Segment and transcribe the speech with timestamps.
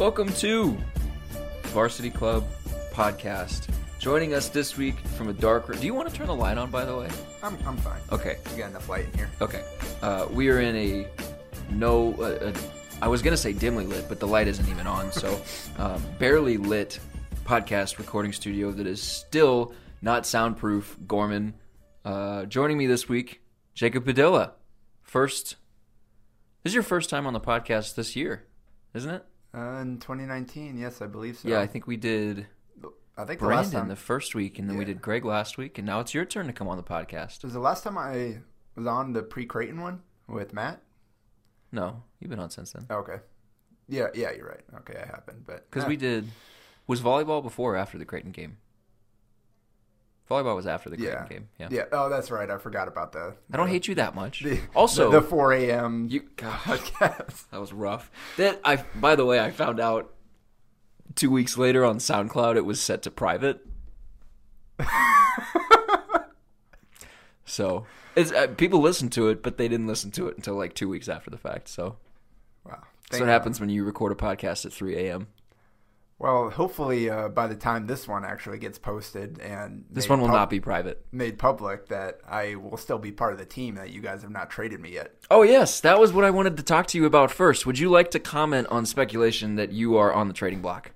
[0.00, 0.78] Welcome to
[1.64, 2.48] Varsity Club
[2.90, 3.68] Podcast.
[3.98, 5.78] Joining us this week from a dark room.
[5.78, 7.10] Do you want to turn the light on, by the way?
[7.42, 8.00] I'm, I'm fine.
[8.10, 8.38] Okay.
[8.50, 9.30] You got enough light in here.
[9.42, 9.62] Okay.
[10.00, 11.06] Uh, we are in a
[11.68, 12.14] no.
[12.14, 12.50] Uh,
[13.02, 15.12] I was gonna say dimly lit, but the light isn't even on.
[15.12, 15.38] So,
[15.76, 16.98] um, barely lit
[17.44, 20.96] podcast recording studio that is still not soundproof.
[21.06, 21.52] Gorman.
[22.06, 23.42] Uh, joining me this week,
[23.74, 24.54] Jacob Padilla.
[25.02, 25.56] First,
[26.62, 28.46] this is your first time on the podcast this year,
[28.94, 29.26] isn't it?
[29.54, 31.48] Uh, in 2019, yes, I believe so.
[31.48, 32.46] Yeah, I think we did
[33.20, 35.76] I think the Brandon time the first week, and then we did Greg last week,
[35.76, 37.42] and now it's your turn to come on the podcast.
[37.42, 38.38] was the last time I
[38.74, 40.80] was on the pre Creighton one with Matt.
[41.70, 42.86] No, you've been on since then.
[42.90, 43.16] Okay.
[43.88, 44.62] Yeah, yeah, you're right.
[44.78, 46.28] Okay, I been, but Because eh, we did.
[46.86, 48.56] Was volleyball before or after the Creighton game?
[50.30, 51.48] Volleyball was after the Creighton yeah, game.
[51.58, 51.68] Yeah.
[51.70, 51.84] yeah.
[51.90, 52.48] Oh, that's right.
[52.48, 53.34] I forgot about the.
[53.52, 54.40] I don't hate you that much.
[54.44, 56.06] the, also, the, the 4 a.m.
[56.08, 56.22] you.
[56.36, 57.48] Podcast.
[57.50, 58.10] that was rough.
[58.36, 58.76] That I.
[58.94, 60.14] By the way, I found out
[61.16, 63.66] two weeks later on SoundCloud it was set to private.
[67.44, 67.84] so
[68.14, 70.88] it's uh, people listened to it, but they didn't listen to it until like two
[70.88, 71.68] weeks after the fact.
[71.68, 71.96] So
[72.64, 72.72] Wow.
[72.72, 73.32] that's Thank what God.
[73.32, 75.26] happens when you record a podcast at 3 a.m.
[76.20, 80.28] Well, hopefully, uh, by the time this one actually gets posted and This one will
[80.28, 81.02] pub- not be private.
[81.12, 83.76] made public, that I will still be part of the team.
[83.76, 85.14] That you guys have not traded me yet.
[85.30, 87.64] Oh yes, that was what I wanted to talk to you about first.
[87.64, 90.92] Would you like to comment on speculation that you are on the trading block?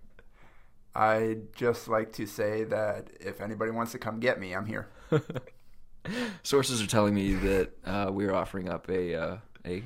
[0.94, 4.88] I'd just like to say that if anybody wants to come get me, I'm here.
[6.43, 9.82] Sources are telling me that uh, we're offering up a uh, a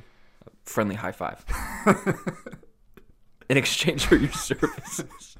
[0.65, 1.45] friendly high five
[3.49, 5.37] in exchange for your services.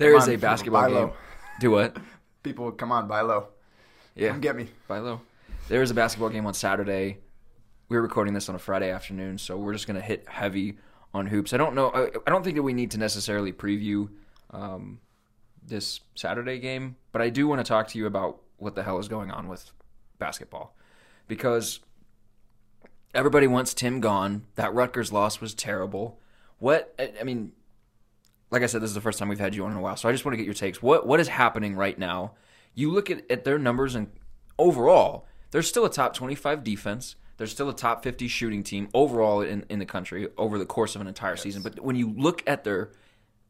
[0.00, 0.94] There Come is on, a basketball game.
[0.94, 1.12] low.
[1.60, 1.94] Do what?
[2.42, 3.48] People, come on, buy low.
[4.16, 4.66] Yeah, Come get me.
[4.88, 5.20] buy low.
[5.68, 7.18] There is a basketball game on Saturday.
[7.90, 10.78] We're recording this on a Friday afternoon, so we're just gonna hit heavy
[11.12, 11.52] on hoops.
[11.52, 11.90] I don't know.
[11.90, 14.08] I, I don't think that we need to necessarily preview
[14.52, 15.00] um,
[15.62, 18.98] this Saturday game, but I do want to talk to you about what the hell
[18.98, 19.70] is going on with
[20.18, 20.74] basketball
[21.28, 21.80] because
[23.14, 24.46] everybody wants Tim gone.
[24.54, 26.18] That Rutgers loss was terrible.
[26.58, 27.52] What I mean,
[28.50, 29.96] like I said, this is the first time we've had you on in a while,
[29.96, 30.82] so I just want to get your takes.
[30.82, 32.34] What what is happening right now?
[32.74, 34.08] You look at, at their numbers and
[34.58, 37.16] overall, they're still a top twenty five defense.
[37.36, 40.94] They're still a top fifty shooting team overall in, in the country over the course
[40.94, 41.62] of an entire season.
[41.62, 42.90] But when you look at their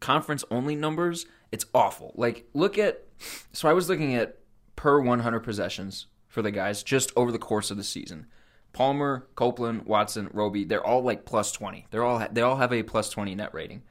[0.00, 2.12] conference only numbers, it's awful.
[2.14, 3.04] Like look at
[3.52, 4.38] so I was looking at
[4.76, 8.26] per one hundred possessions for the guys just over the course of the season.
[8.72, 11.86] Palmer, Copeland, Watson, Roby, they're all like plus 20.
[11.90, 13.82] They're all they all have a plus 20 net rating.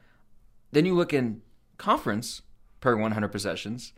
[0.72, 1.42] Then you look in
[1.78, 2.42] conference
[2.80, 3.92] per 100 possessions.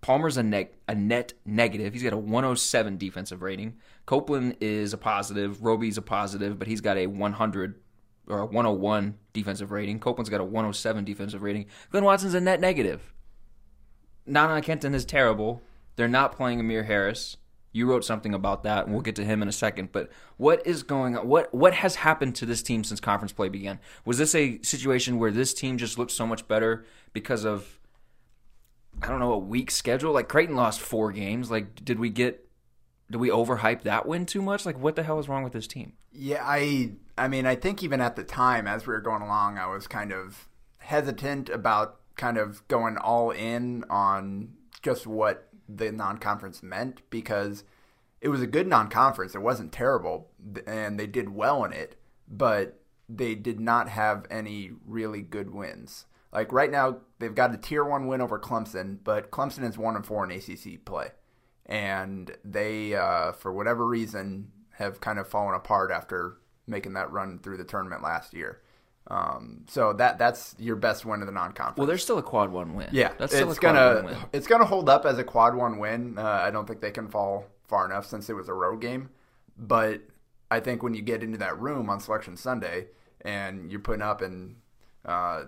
[0.00, 1.94] Palmer's a, a net negative.
[1.94, 3.76] He's got a 107 defensive rating.
[4.04, 5.62] Copeland is a positive.
[5.62, 7.80] Roby's a positive, but he's got a 100
[8.26, 9.98] or a 101 defensive rating.
[9.98, 11.66] Copeland's got a 107 defensive rating.
[11.90, 13.14] Glynn Watson's a net negative.
[14.26, 15.62] Nana Akenten is terrible.
[15.96, 17.36] They're not playing Amir Harris.
[17.74, 19.90] You wrote something about that, and we'll get to him in a second.
[19.90, 21.26] But what is going on?
[21.26, 23.80] What what has happened to this team since conference play began?
[24.04, 27.80] Was this a situation where this team just looked so much better because of
[29.02, 30.12] I don't know a weak schedule?
[30.12, 31.50] Like Creighton lost four games.
[31.50, 32.48] Like did we get
[33.10, 34.64] did we overhype that win too much?
[34.64, 35.94] Like what the hell is wrong with this team?
[36.12, 39.58] Yeah, I I mean, I think even at the time as we were going along,
[39.58, 40.48] I was kind of
[40.78, 47.64] hesitant about kind of going all in on just what the non-conference meant because
[48.20, 49.34] it was a good non-conference.
[49.34, 50.30] It wasn't terrible
[50.66, 51.96] and they did well in it,
[52.28, 56.06] but they did not have any really good wins.
[56.32, 59.96] Like right now, they've got a tier 1 win over Clemson, but Clemson is 1
[59.96, 61.08] and 4 in ACC play.
[61.66, 67.38] And they uh, for whatever reason have kind of fallen apart after making that run
[67.38, 68.60] through the tournament last year.
[69.08, 71.76] Um, so that that's your best win of the non-conference.
[71.76, 72.88] Well, there's still a quad one win.
[72.90, 74.16] yeah, that's still it's a quad gonna one win.
[74.32, 76.18] it's gonna hold up as a quad one win.
[76.18, 79.10] Uh, I don't think they can fall far enough since it was a road game,
[79.58, 80.00] but
[80.50, 82.86] I think when you get into that room on Selection Sunday
[83.20, 84.56] and you're putting up and
[85.04, 85.44] uh,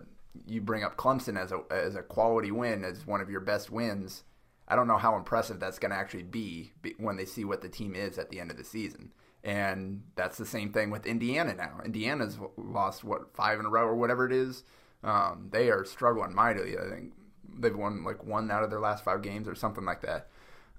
[0.46, 3.70] you bring up Clemson as a as a quality win as one of your best
[3.70, 4.24] wins,
[4.68, 7.68] I don't know how impressive that's going to actually be when they see what the
[7.68, 9.12] team is at the end of the season.
[9.46, 11.80] And that's the same thing with Indiana now.
[11.84, 14.64] Indiana's lost what five in a row or whatever it is.
[15.04, 16.76] Um, they are struggling mightily.
[16.76, 17.12] I think
[17.56, 20.26] they've won like one out of their last five games or something like that.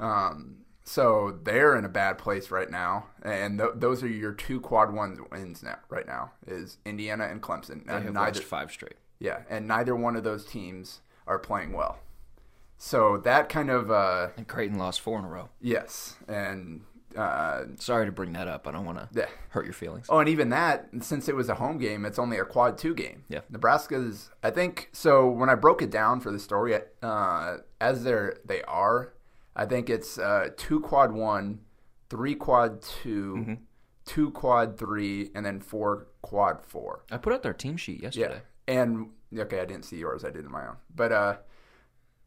[0.01, 4.59] Um, so they're in a bad place right now, and th- those are your two
[4.59, 5.77] quad one wins now.
[5.89, 7.85] Right now is Indiana and Clemson.
[7.85, 8.95] They have neither, five straight.
[9.17, 11.99] Yeah, and neither one of those teams are playing well.
[12.77, 15.49] So that kind of uh, and Creighton lost four in a row.
[15.61, 16.81] Yes, and
[17.15, 18.67] uh, sorry to bring that up.
[18.67, 19.27] I don't want to yeah.
[19.49, 20.07] hurt your feelings.
[20.09, 22.93] Oh, and even that, since it was a home game, it's only a quad two
[22.93, 23.23] game.
[23.29, 24.29] Yeah, Nebraska's.
[24.43, 25.29] I think so.
[25.29, 29.13] When I broke it down for the story, uh, as they're they are,
[29.55, 31.59] I think it's uh, two quad one,
[32.09, 33.53] three quad 2 mm-hmm.
[34.05, 37.03] two quad three, and then four quad four.
[37.11, 38.41] I put out their team sheet yesterday.
[38.67, 40.25] Yeah, and okay, I didn't see yours.
[40.25, 41.37] I did my own, but uh,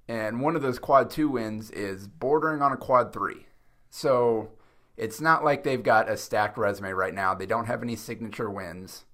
[0.08, 3.46] and one of those quad two wins is bordering on a quad three.
[3.90, 4.50] So
[4.96, 7.34] it's not like they've got a stacked resume right now.
[7.34, 9.04] They don't have any signature wins.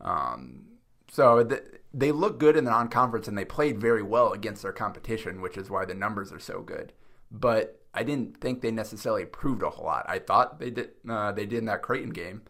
[0.00, 0.66] Um,
[1.10, 4.72] so th- they look good in the non-conference, and they played very well against their
[4.72, 6.92] competition, which is why the numbers are so good.
[7.30, 10.04] But I didn't think they necessarily proved a whole lot.
[10.08, 10.90] I thought they did.
[11.08, 12.42] Uh, they did in that Creighton game,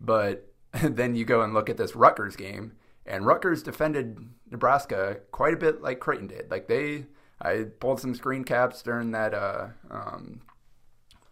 [0.00, 0.52] but
[0.82, 2.72] then you go and look at this Rutgers game,
[3.06, 4.18] and Rutgers defended
[4.50, 6.50] Nebraska quite a bit like Creighton did.
[6.50, 7.06] Like they
[7.40, 10.40] I pulled some screen caps during that uh, um,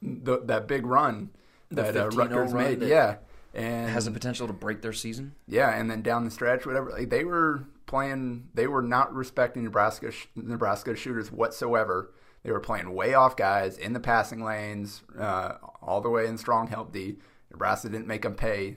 [0.02, 1.30] the, that big run
[1.70, 2.82] that uh, Rutgers made.
[2.82, 3.16] Yeah,
[3.54, 5.34] and has the potential to break their season.
[5.46, 9.64] Yeah, and then down the stretch, whatever like, they were playing, they were not respecting
[9.64, 12.12] Nebraska Nebraska shooters whatsoever.
[12.42, 16.38] They were playing way off guys in the passing lanes, uh, all the way in
[16.38, 17.16] strong help D.
[17.50, 18.76] Nebraska didn't make them pay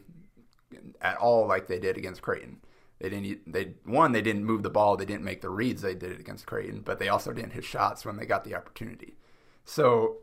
[1.01, 2.62] at all like they did against Creighton.
[3.00, 3.51] They didn't.
[3.51, 4.12] They one.
[4.12, 4.98] They didn't move the ball.
[4.98, 5.81] They didn't make the reads.
[5.81, 8.56] They did it against Creighton, but they also didn't hit shots when they got the
[8.56, 9.16] opportunity.
[9.63, 10.18] So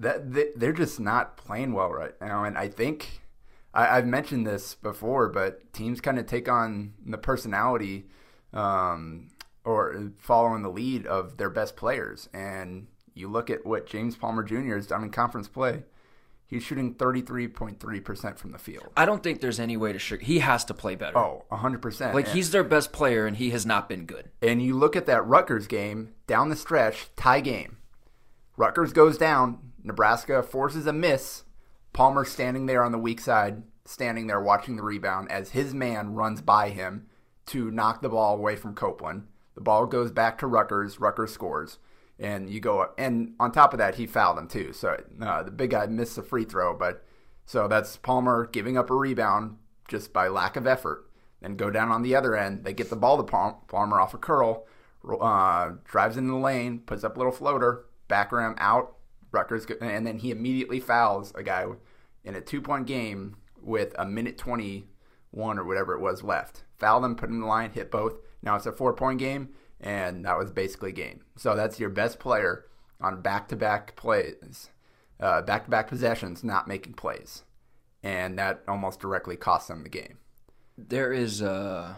[0.00, 2.44] that they, they're just not playing well right now.
[2.44, 3.22] And I think
[3.72, 8.06] I, have mentioned this before, but teams kind of take on the personality
[8.52, 9.28] um,
[9.64, 12.28] or following the lead of their best players.
[12.32, 14.74] And you look at what James Palmer Jr.
[14.74, 15.84] has done in conference play.
[16.46, 18.88] He's shooting 33.3% from the field.
[18.96, 20.22] I don't think there's any way to shoot.
[20.22, 21.16] He has to play better.
[21.16, 22.12] Oh, 100%.
[22.12, 24.30] Like, and, he's their best player, and he has not been good.
[24.42, 27.76] And you look at that Rutgers game, down the stretch, tie game.
[28.56, 29.69] Rutgers goes down.
[29.82, 31.44] Nebraska forces a miss.
[31.92, 36.14] Palmer standing there on the weak side, standing there watching the rebound as his man
[36.14, 37.06] runs by him
[37.46, 39.26] to knock the ball away from Copeland.
[39.54, 41.00] The ball goes back to Rutgers.
[41.00, 41.78] Rutgers scores
[42.20, 42.94] and you go up.
[42.98, 44.72] And on top of that, he fouled him too.
[44.72, 47.04] So uh, the big guy missed a free throw, but
[47.46, 49.56] so that's Palmer giving up a rebound
[49.88, 51.10] just by lack of effort.
[51.40, 52.64] Then go down on the other end.
[52.64, 54.66] They get the ball to Palmer off a curl,
[55.20, 58.96] uh, drives into the lane, puts up a little floater, back rim out.
[59.32, 61.66] Rutgers, and then he immediately fouls a guy
[62.24, 66.64] in a two point game with a minute 21 or whatever it was left.
[66.78, 68.14] Foul them, put him in the line, hit both.
[68.42, 69.50] Now it's a four point game
[69.80, 71.20] and that was basically game.
[71.36, 72.66] So that's your best player
[73.00, 74.70] on back-to-back plays,
[75.18, 77.44] uh, back-to-back possessions, not making plays,
[78.02, 80.18] and that almost directly cost them the game.
[80.76, 81.94] There is uh,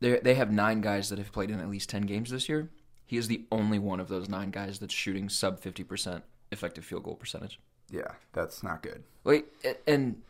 [0.00, 2.70] they they have nine guys that have played in at least ten games this year.
[3.10, 6.22] He is the only one of those nine guys that's shooting sub fifty percent
[6.52, 7.58] effective field goal percentage.
[7.90, 9.02] Yeah, that's not good.
[9.24, 9.46] Wait,
[9.86, 10.22] and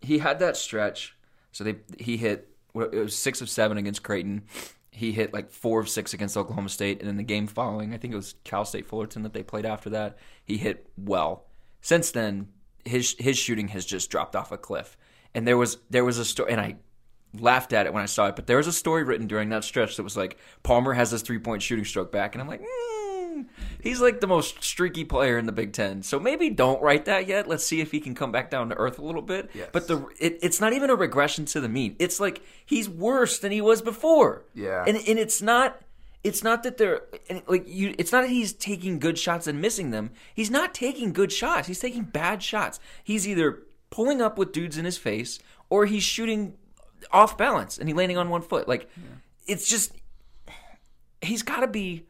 [0.00, 1.14] he had that stretch.
[1.52, 4.44] So they he hit it was six of seven against Creighton
[4.98, 7.98] he hit like four of six against Oklahoma State, and in the game following, I
[7.98, 10.18] think it was Cal State Fullerton that they played after that.
[10.44, 11.44] He hit well.
[11.80, 12.48] Since then,
[12.84, 14.96] his his shooting has just dropped off a cliff.
[15.36, 16.76] And there was there was a story, and I
[17.34, 19.64] laughed at it when I saw it, but there was a story written during that
[19.64, 22.60] stretch that was like Palmer has his three point shooting stroke back, and I'm like.
[22.60, 22.98] Mm
[23.82, 26.02] he's like the most streaky player in the Big Ten.
[26.02, 27.48] So maybe don't write that yet.
[27.48, 29.50] Let's see if he can come back down to earth a little bit.
[29.54, 29.68] Yes.
[29.72, 31.96] But the it, it's not even a regression to the mean.
[31.98, 34.44] It's like he's worse than he was before.
[34.54, 34.84] Yeah.
[34.86, 35.80] And and it's not
[36.24, 37.02] it's not that they're
[37.46, 40.10] like you it's not that he's taking good shots and missing them.
[40.34, 41.68] He's not taking good shots.
[41.68, 42.80] He's taking bad shots.
[43.02, 45.38] He's either pulling up with dudes in his face
[45.70, 46.54] or he's shooting
[47.10, 48.68] off balance and he landing on one foot.
[48.68, 49.02] Like yeah.
[49.46, 49.92] it's just
[51.22, 52.04] he's got to be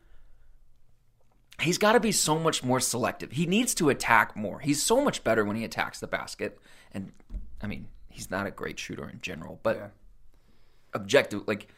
[1.60, 3.32] he's got to be so much more selective.
[3.32, 4.60] He needs to attack more.
[4.60, 6.58] He's so much better when he attacks the basket.
[6.92, 7.12] And
[7.60, 9.88] I mean, he's not a great shooter in general, but yeah.
[10.94, 11.68] objective like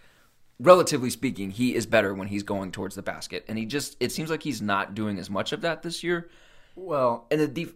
[0.59, 3.45] relatively speaking, he is better when he's going towards the basket.
[3.49, 6.31] And he just it seems like he's not doing as much of that this year.
[6.77, 7.75] Well, and the def-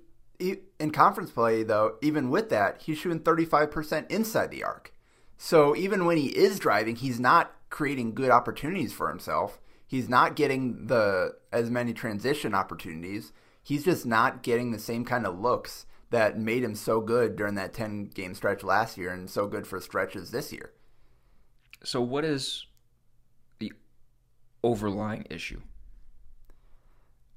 [0.79, 4.94] in conference play though, even with that, he's shooting 35% inside the arc.
[5.45, 9.61] So even when he is driving, he's not creating good opportunities for himself
[9.95, 13.33] He's not getting the as many transition opportunities.
[13.63, 17.55] He's just not getting the same kind of looks that made him so good during
[17.55, 20.73] that 10 game stretch last year and so good for stretches this year.
[21.83, 22.67] So, what is
[23.59, 23.73] the
[24.63, 25.61] overlying issue?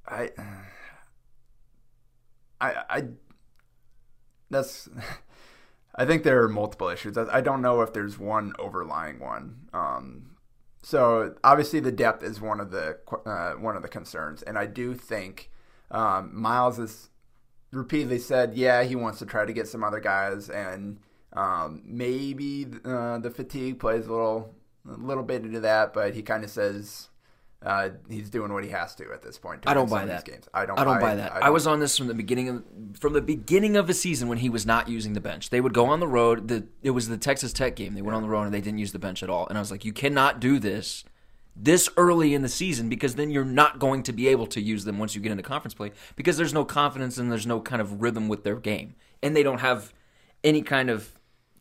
[0.08, 0.32] I,
[2.60, 3.04] I, I,
[4.50, 4.90] that's,
[5.98, 7.18] I think there are multiple issues.
[7.18, 9.68] I don't know if there's one overlying one.
[9.74, 10.38] Um,
[10.84, 14.68] so obviously the depth is one of the uh, one of the concerns, and I
[14.68, 15.50] do think
[15.89, 17.10] um, Miles has
[17.72, 21.00] repeatedly said, yeah, he wants to try to get some other guys, and
[21.34, 24.56] um, maybe uh, the fatigue plays a little
[24.88, 27.10] a little bit into that, but he kind of says
[27.68, 29.64] uh, he's doing what he has to at this point.
[29.68, 30.24] I don't buy that.
[30.24, 30.48] Games.
[30.54, 30.80] I don't.
[30.80, 31.36] I don't buy, buy that.
[31.36, 32.64] I, I, was on this from the beginning of
[32.98, 35.50] from the beginning of the season when he was not using the bench.
[35.50, 36.48] They would go on the road.
[36.48, 37.94] The it was the Texas Tech game.
[37.94, 39.48] They went on the road and they didn't use the bench at all.
[39.48, 41.04] And I was like, you cannot do this
[41.60, 44.86] this early in the season because then you're not going to be able to use
[44.86, 47.82] them once you get into conference play because there's no confidence and there's no kind
[47.82, 49.92] of rhythm with their game and they don't have
[50.44, 51.17] any kind of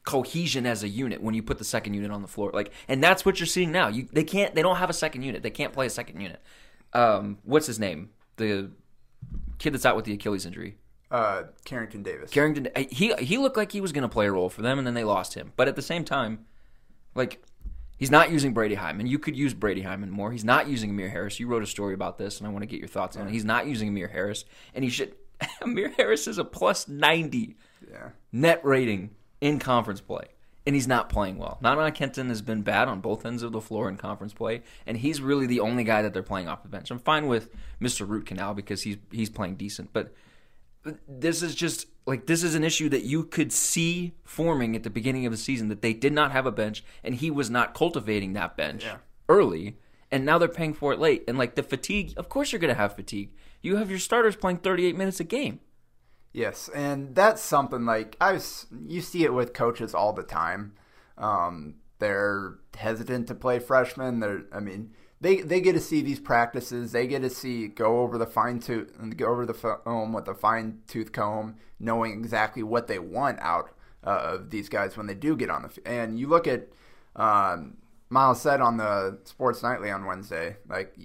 [0.07, 2.51] cohesion as a unit when you put the second unit on the floor.
[2.55, 3.89] Like, and that's what you're seeing now.
[3.89, 5.43] You they can't they don't have a second unit.
[5.43, 6.41] They can't play a second unit.
[6.95, 8.11] Um, what's his name?
[8.37, 8.71] The
[9.59, 10.79] kid that's out with the Achilles injury.
[11.11, 12.31] Uh, Karrington Davis.
[12.31, 12.69] Karrington.
[12.91, 14.95] He he looked like he was going to play a role for them, and then
[14.95, 15.53] they lost him.
[15.57, 16.47] But at the same time,
[17.15, 17.43] like.
[17.99, 19.09] He's not using Brady Heiman.
[19.09, 20.31] You could use Brady Heiman more.
[20.31, 21.41] He's not using Amir Harris.
[21.41, 23.31] You wrote a story about this, and I want to get your thoughts on it.
[23.31, 24.45] He's not using Amir Harris,
[24.75, 25.15] and he should.
[25.63, 27.57] Amir Harris is a plus ninety
[27.91, 28.11] yeah.
[28.33, 30.27] net rating in conference play
[30.67, 31.59] and he's not playing well.
[31.63, 34.97] Nana Akenten has been bad on both ends of the floor in conference play, and
[34.97, 36.91] he's really the only guy that they're playing off the bench.
[36.91, 37.51] I'm fine with
[37.81, 38.07] Mr.
[38.07, 40.13] Root Canal because he's he's playing decent, but
[41.09, 44.91] this is just like this is an issue that you could see forming at the
[44.91, 47.75] beginning of the season that they did not have a bench and he was not
[47.75, 48.99] cultivating that bench yeah.
[49.29, 49.77] early
[50.11, 52.73] and now they're paying for it late and like the fatigue of course you're going
[52.73, 55.59] to have fatigue you have your starters playing 38 minutes a game
[56.37, 60.75] Yes, and that's something like I was, you see it with coaches all the time.
[61.17, 64.21] Um, they're hesitant to play freshmen.
[64.21, 66.93] They're, I mean, they they get to see these practices.
[66.93, 70.35] They get to see go over the fine tooth, go over the film with a
[70.35, 73.71] fine tooth comb, knowing exactly what they want out
[74.05, 75.71] uh, of these guys when they do get on the.
[75.71, 75.87] field.
[75.87, 76.69] And you look at
[77.17, 77.79] um,
[78.11, 80.99] Miles said on the Sports Nightly on Wednesday, like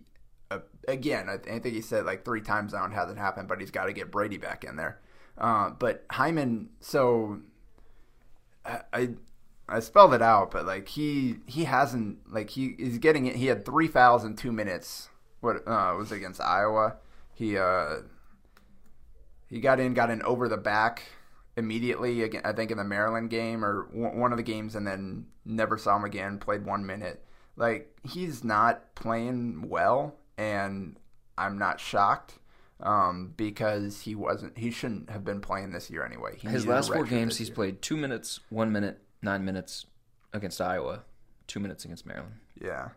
[0.51, 0.59] uh,
[0.89, 3.71] again, I, I think he said like three times now it hasn't happened, but he's
[3.71, 4.99] got to get Brady back in there.
[5.41, 7.39] Uh, but Heiman, so
[8.63, 9.09] I, I,
[9.67, 13.35] I spelled it out, but like he he hasn't like he is getting it.
[13.35, 15.09] He had three fouls in two minutes.
[15.39, 16.97] What uh, was against Iowa?
[17.33, 18.01] He uh
[19.49, 21.03] he got in, got in over the back
[21.57, 22.21] immediately.
[22.21, 25.75] Again, I think in the Maryland game or one of the games, and then never
[25.75, 26.37] saw him again.
[26.37, 27.25] Played one minute.
[27.55, 30.97] Like he's not playing well, and
[31.35, 32.37] I'm not shocked
[32.81, 34.57] um, because he wasn't.
[34.57, 36.37] He shouldn't have been playing this year anyway.
[36.37, 37.55] He His last four games, he's year.
[37.55, 39.85] played two minutes, one minute, nine minutes
[40.33, 41.03] against Iowa,
[41.47, 42.35] two minutes against Maryland.
[42.59, 42.89] Yeah.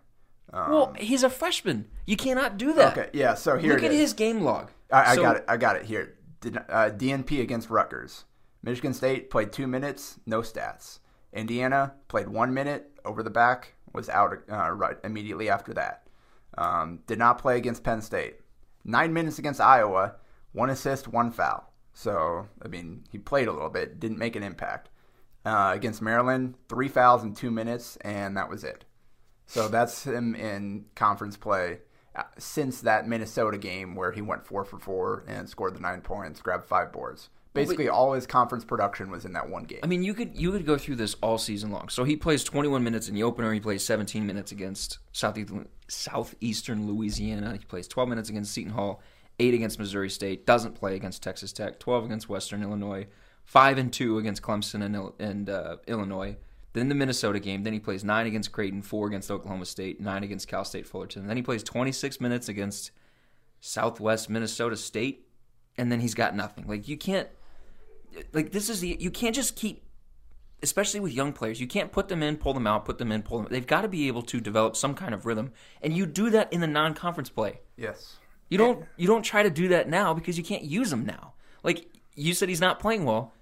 [0.53, 1.87] Um, well, he's a freshman.
[2.07, 2.97] You cannot do that.
[2.97, 3.11] Okay.
[3.13, 3.35] Yeah.
[3.35, 4.71] So here, look at his game log.
[4.91, 5.45] I, I so, got it.
[5.49, 6.17] I got it here.
[6.45, 8.25] Uh, DNP against Rutgers.
[8.63, 11.01] Michigan State played two minutes, no stats.
[11.33, 16.07] Indiana played one minute over the back, was out uh, right immediately after that.
[16.57, 18.37] Um, did not play against Penn State
[18.85, 20.17] nine minutes against Iowa,
[20.53, 21.73] one assist, one foul.
[21.93, 24.91] So, I mean, he played a little bit, didn't make an impact.
[25.45, 28.87] Uh, against Maryland, three fouls in two minutes, and that was it.
[29.47, 31.81] So that's him in conference play
[32.17, 36.01] uh, since that Minnesota game where he went four for four and scored the nine
[36.01, 37.29] points, grabbed five boards.
[37.55, 39.79] Basically, all his conference production was in that one game.
[39.83, 41.89] I mean, you could you could go through this all season long.
[41.89, 43.53] So he plays 21 minutes in the opener.
[43.53, 47.53] He plays 17 minutes against Southeastern Southeastern Louisiana.
[47.53, 49.01] He plays 12 minutes against Seton Hall,
[49.39, 50.47] eight against Missouri State.
[50.47, 51.79] Doesn't play against Texas Tech.
[51.79, 53.07] 12 against Western Illinois.
[53.45, 56.37] Five and two against Clemson and, and uh, Illinois.
[56.73, 57.63] Then the Minnesota game.
[57.63, 61.29] Then he plays nine against Creighton, four against Oklahoma State, nine against Cal State Fullerton.
[61.29, 62.91] Then he plays 26 minutes against
[63.61, 65.29] Southwest Minnesota State,
[65.79, 66.67] and then he's got nothing.
[66.67, 67.29] Like you can't,
[68.33, 69.83] like this is the you can't just keep
[70.63, 73.23] especially with young players, you can't put them in, pull them out, put them in,
[73.23, 73.49] pull them.
[73.51, 75.53] They've got to be able to develop some kind of rhythm,
[75.83, 77.61] and you do that in the non-conference play.
[77.77, 78.17] Yes.
[78.49, 81.35] You don't you don't try to do that now because you can't use him now.
[81.63, 83.33] Like you said, he's not playing well.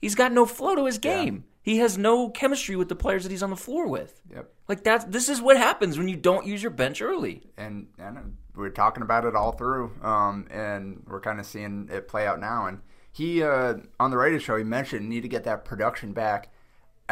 [0.00, 1.34] He's got no flow to his game.
[1.34, 1.42] Yeah.
[1.62, 4.20] He has no chemistry with the players that he's on the floor with.
[4.32, 4.52] Yep.
[4.68, 7.42] Like that's this is what happens when you don't use your bench early.
[7.56, 12.08] And and we're talking about it all through, um, and we're kind of seeing it
[12.08, 12.66] play out now.
[12.66, 12.80] And
[13.12, 16.50] he uh, on the radio show he mentioned need to get that production back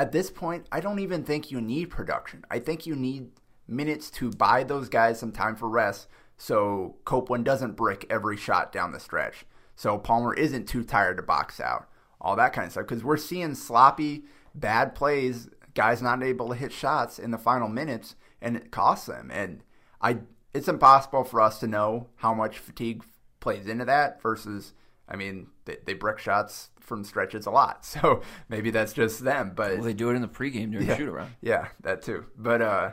[0.00, 2.44] at this point, I don't even think you need production.
[2.50, 3.32] I think you need
[3.68, 8.72] minutes to buy those guys some time for rest so Copeland doesn't brick every shot
[8.72, 9.44] down the stretch.
[9.76, 11.86] So Palmer isn't too tired to box out.
[12.18, 12.86] All that kind of stuff.
[12.86, 17.68] Because we're seeing sloppy, bad plays, guys not able to hit shots in the final
[17.68, 19.30] minutes, and it costs them.
[19.30, 19.62] And
[20.00, 20.20] I,
[20.54, 23.04] it's impossible for us to know how much fatigue
[23.38, 24.72] plays into that versus,
[25.10, 27.84] I mean, they, they brick shots from stretches a lot.
[28.00, 29.52] So maybe that's just them.
[29.54, 31.32] But Well, they do it in the pregame during yeah, the shoot around.
[31.40, 32.26] Yeah, that too.
[32.36, 32.90] But uh,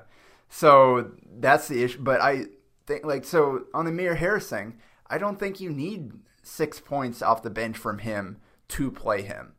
[0.50, 2.02] so that's the issue.
[2.02, 2.46] But I
[2.86, 7.22] think like so on the Amir Harris thing, I don't think you need six points
[7.22, 8.38] off the bench from him
[8.70, 9.54] to play him.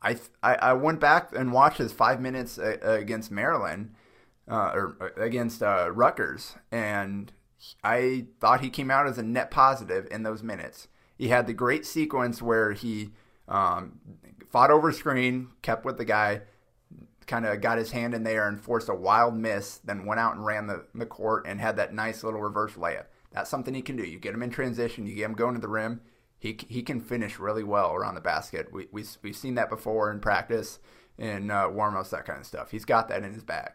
[0.00, 3.94] I I, I went back and watched his five minutes uh, against Maryland
[4.48, 7.32] uh, or uh, against uh, Rutgers, and
[7.84, 10.88] I thought he came out as a net positive in those minutes.
[11.16, 13.10] He had the great sequence where he
[13.48, 14.00] um,
[14.50, 16.42] fought over screen, kept with the guy,
[17.26, 20.34] kind of got his hand in there and forced a wild miss, then went out
[20.34, 23.06] and ran the, the court and had that nice little reverse layup.
[23.30, 24.02] That's something he can do.
[24.02, 26.00] You get him in transition, you get him going to the rim.
[26.38, 28.72] He, he can finish really well around the basket.
[28.72, 30.80] We, we, we've seen that before in practice,
[31.16, 32.72] in uh, warm-ups, that kind of stuff.
[32.72, 33.70] He's got that in his bag.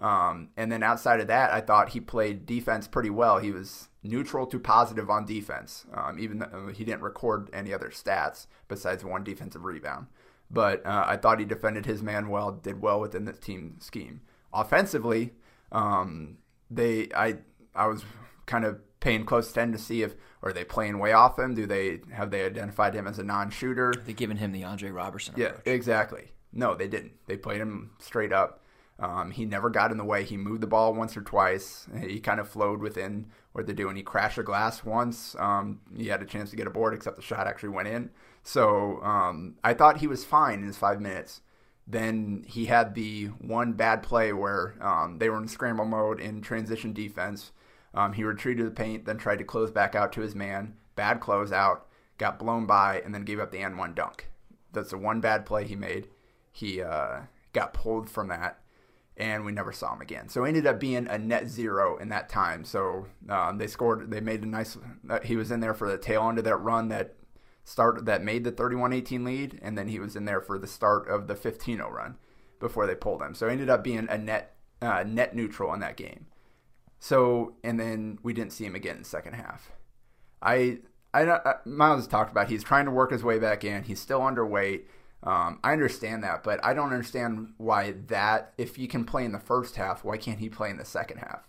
[0.00, 3.38] Um, and then outside of that, I thought he played defense pretty well.
[3.38, 7.90] He was neutral to positive on defense, um, even though he didn't record any other
[7.90, 10.06] stats besides one defensive rebound.
[10.50, 14.22] But uh, I thought he defended his man well, did well within the team scheme.
[14.52, 15.32] Offensively,
[15.70, 16.38] um,
[16.70, 17.36] they I
[17.74, 18.04] I was
[18.46, 21.54] kind of paying close attention to see if are they playing way off him?
[21.54, 23.94] Do they have they identified him as a non-shooter?
[24.04, 26.32] They given him the Andre Roberson Yeah, exactly.
[26.52, 27.12] No, they didn't.
[27.26, 28.64] They played him straight up.
[29.00, 30.24] Um, he never got in the way.
[30.24, 31.88] He moved the ball once or twice.
[32.00, 33.96] He kind of flowed within what they're doing.
[33.96, 35.34] He crashed a glass once.
[35.38, 38.10] Um, he had a chance to get a board, except the shot actually went in.
[38.42, 41.40] So um, I thought he was fine in his five minutes.
[41.86, 46.40] Then he had the one bad play where um, they were in scramble mode in
[46.40, 47.52] transition defense.
[47.94, 50.74] Um, he retreated to the paint, then tried to close back out to his man.
[50.94, 51.86] Bad close out,
[52.18, 54.28] got blown by, and then gave up the n one dunk.
[54.72, 56.08] That's the one bad play he made.
[56.52, 58.59] He uh, got pulled from that,
[59.20, 60.30] and we never saw him again.
[60.30, 62.64] So ended up being a net zero in that time.
[62.64, 64.10] So um, they scored.
[64.10, 64.78] They made a nice.
[65.08, 67.14] Uh, he was in there for the tail end of that run that
[67.62, 71.06] start that made the 31-18 lead, and then he was in there for the start
[71.08, 72.16] of the 15-0 run
[72.58, 73.34] before they pulled him.
[73.34, 76.26] So ended up being a net uh, net neutral in that game.
[76.98, 79.70] So and then we didn't see him again in the second half.
[80.40, 80.78] I
[81.12, 83.82] I, I Miles talked about he's trying to work his way back in.
[83.82, 84.84] He's still underweight.
[85.22, 89.32] Um, I understand that, but I don't understand why that if he can play in
[89.32, 91.46] the first half, why can't he play in the second half?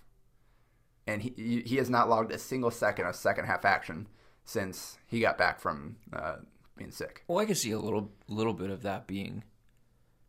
[1.08, 4.08] And he he has not logged a single second of second half action
[4.44, 6.36] since he got back from uh,
[6.78, 7.24] being sick.
[7.28, 9.44] Well, I can see a little little bit of that being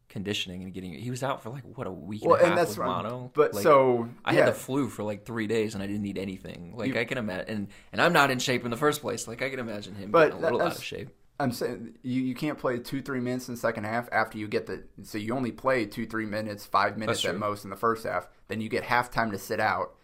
[0.08, 0.92] conditioning and getting.
[0.94, 2.86] He was out for like what a week Well, and a and half that's with
[2.86, 3.30] mono.
[3.34, 4.40] but Like, so, I yeah.
[4.44, 6.74] had the flu for like three days and I didn't eat anything.
[6.76, 9.26] Like You- I can imagine, and and I'm not in shape in the first place.
[9.26, 11.08] Like I can imagine him But getting a little out of shape.
[11.42, 14.46] I'm saying you, you can't play two three minutes in the second half after you
[14.46, 17.76] get the so you only play two three minutes five minutes at most in the
[17.76, 18.28] first half.
[18.48, 19.94] Then you get halftime to sit out.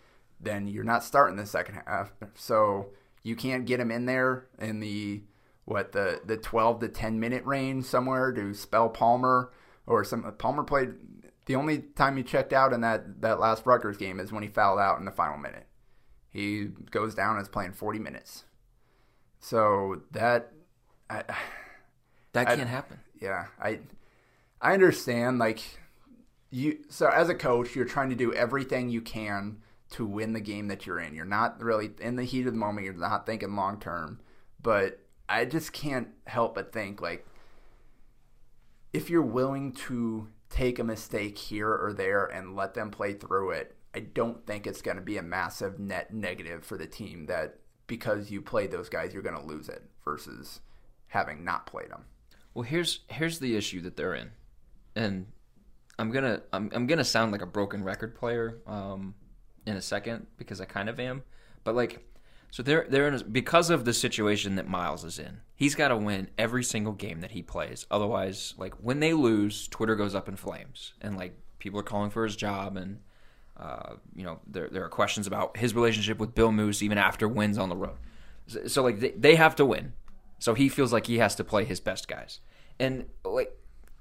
[0.40, 2.12] Then you're not starting the second half.
[2.34, 2.90] So
[3.22, 5.22] you can't get him in there in the
[5.64, 9.52] what the the 12 to 10 minute range somewhere to spell Palmer
[9.86, 10.94] or some Palmer played
[11.46, 14.48] the only time he checked out in that that last Rutgers game is when he
[14.48, 15.66] fouled out in the final minute.
[16.30, 18.44] He goes down as playing 40 minutes.
[19.40, 20.52] So that
[21.10, 21.22] I,
[22.32, 22.98] That can't happen.
[23.20, 23.80] yeah, I
[24.60, 25.60] I understand like
[26.50, 29.58] you so as a coach, you're trying to do everything you can
[29.90, 31.14] to win the game that you're in.
[31.14, 34.20] You're not really in the heat of the moment, you're not thinking long term,
[34.62, 37.26] but I just can't help but think like
[38.92, 43.50] if you're willing to take a mistake here or there and let them play through
[43.50, 47.26] it, I don't think it's going to be a massive net negative for the team
[47.26, 50.60] that because you played those guys, you're going to lose it versus
[51.08, 52.04] having not played them.
[52.54, 54.30] Well, here's here's the issue that they're in,
[54.96, 55.26] and
[55.98, 59.14] I'm gonna I'm I'm gonna sound like a broken record player um,
[59.66, 61.22] in a second because I kind of am,
[61.64, 62.06] but like,
[62.50, 65.40] so they're they're in a, because of the situation that Miles is in.
[65.54, 67.84] He's got to win every single game that he plays.
[67.90, 72.10] Otherwise, like when they lose, Twitter goes up in flames, and like people are calling
[72.10, 73.00] for his job, and
[73.56, 77.28] uh, you know there there are questions about his relationship with Bill Moos even after
[77.28, 77.98] wins on the road.
[78.46, 79.92] So, so like they, they have to win.
[80.38, 82.40] So he feels like he has to play his best guys.
[82.78, 83.56] And like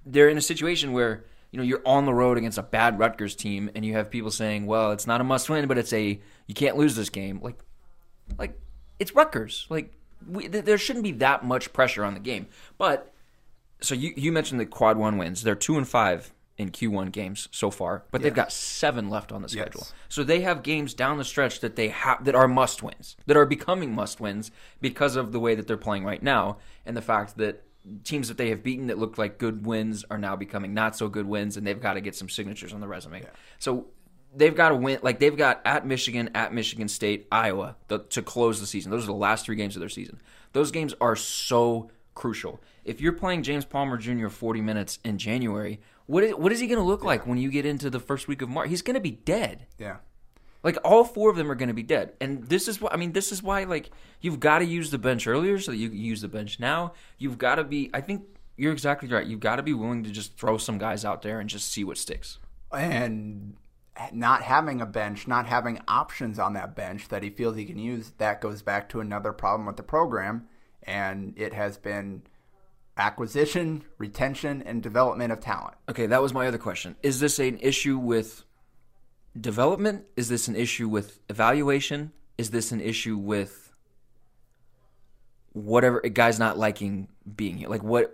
[0.06, 3.36] they're in a situation where, you know, you're on the road against a bad Rutgers
[3.36, 6.20] team and you have people saying, "Well, it's not a must win, but it's a
[6.46, 7.60] you can't lose this game." Like
[8.38, 8.60] like
[9.00, 9.66] it's Rutgers.
[9.70, 9.94] Like
[10.28, 12.48] we, th- there shouldn't be that much pressure on the game.
[12.78, 13.14] But
[13.82, 15.44] so you you mentioned the quad one wins.
[15.44, 19.44] They're 2 and 5 in Q1 games so far, but they've got seven left on
[19.44, 19.82] the schedule.
[19.82, 19.94] Yes.
[20.10, 23.38] So they have games down the stretch that they have that are must wins, that
[23.38, 27.02] are becoming must wins because of the way that they're playing right now, and the
[27.02, 27.64] fact that
[28.04, 31.08] teams that they have beaten that looked like good wins are now becoming not so
[31.08, 33.24] good wins, and they've got to get some signatures on the resume.
[33.60, 33.88] So
[34.36, 35.00] they've got to win.
[35.04, 38.92] Like they've got at Michigan, at Michigan State, Iowa the, to close the season.
[38.92, 40.22] Those are the last three games of their season.
[40.54, 42.60] Those games are so crucial.
[42.84, 44.28] If you're playing James Palmer Jr.
[44.28, 47.52] 40 minutes in January, what is, what is he going to look like when you
[47.52, 48.70] get into the first week of March?
[48.70, 49.68] He's going to be dead.
[49.78, 49.98] Yeah.
[50.64, 52.90] Like all four of them are going to be dead, and this is why.
[52.92, 53.64] I mean, this is why.
[53.64, 56.60] Like you've got to use the bench earlier so that you can use the bench
[56.60, 56.94] now.
[57.20, 57.92] You've got to be.
[57.94, 58.24] I think
[58.58, 59.26] you're exactly right.
[59.26, 61.84] You've got to be willing to just throw some guys out there and just see
[61.84, 62.40] what sticks.
[62.74, 63.56] and
[64.12, 67.80] not having a bench, not having options on that bench that he feels he can
[67.80, 70.48] use, that goes back to another problem with the program,
[70.88, 72.24] and it has been
[72.98, 75.76] acquisition, retention, and development of talent.
[75.90, 76.96] Okay, that was my other question.
[77.04, 78.44] Is this an issue with
[79.40, 80.06] development?
[80.16, 82.12] Is this an issue with evaluation?
[82.38, 83.72] Is this an issue with
[85.54, 87.70] whatever a guy's not liking being here?
[87.70, 88.12] Like what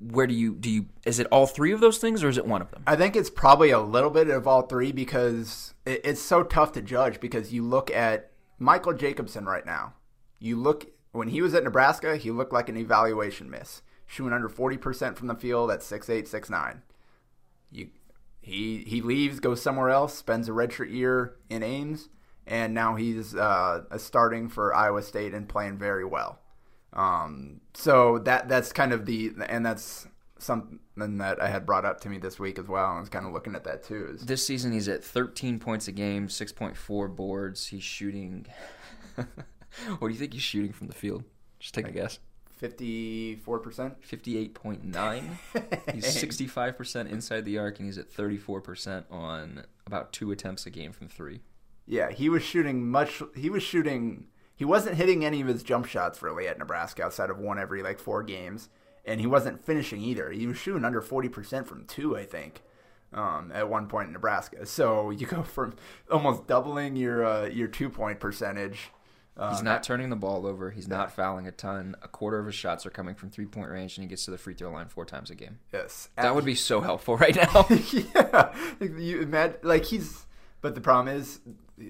[0.00, 2.46] where do you do you is it all three of those things or is it
[2.46, 2.82] one of them?
[2.86, 6.72] I think it's probably a little bit of all three because it, it's so tough
[6.72, 9.94] to judge because you look at Michael Jacobson right now.
[10.38, 14.48] You look when he was at Nebraska, he looked like an evaluation miss, shooting under
[14.48, 16.82] forty percent from the field at six eight six nine.
[17.70, 17.90] You
[18.40, 22.08] he he leaves, goes somewhere else, spends a redshirt year in Ames,
[22.46, 26.40] and now he's uh, starting for Iowa State and playing very well.
[26.92, 30.06] Um, so that that's kind of the and that's
[30.38, 30.78] something
[31.18, 32.84] that I had brought up to me this week as well.
[32.84, 34.10] I was kind of looking at that too.
[34.14, 37.68] Is This season he's at 13 points a game, 6.4 boards.
[37.68, 38.46] He's shooting
[39.98, 41.24] What do you think he's shooting from the field?
[41.58, 42.18] Just take a guess.
[42.58, 44.00] fifty four percent.
[44.02, 45.94] 58.9.
[45.94, 50.92] He's 65% inside the arc and he's at 34% on about 2 attempts a game
[50.92, 51.40] from 3.
[51.86, 53.22] Yeah, he was shooting much.
[53.34, 54.26] He was shooting.
[54.56, 57.82] He wasn't hitting any of his jump shots really at Nebraska outside of one every
[57.82, 58.70] like four games,
[59.04, 60.30] and he wasn't finishing either.
[60.30, 62.62] He was shooting under forty percent from two, I think,
[63.12, 64.64] um, at one point in Nebraska.
[64.64, 65.74] So you go from
[66.10, 68.90] almost doubling your uh, your two point percentage.
[69.36, 70.70] Uh, He's not turning the ball over.
[70.70, 71.96] He's not fouling a ton.
[72.02, 74.30] A quarter of his shots are coming from three point range, and he gets to
[74.30, 75.58] the free throw line four times a game.
[75.72, 77.66] Yes, That would be so helpful right now.
[77.92, 80.26] yeah, you imagine like he's.
[80.60, 81.40] But the problem is,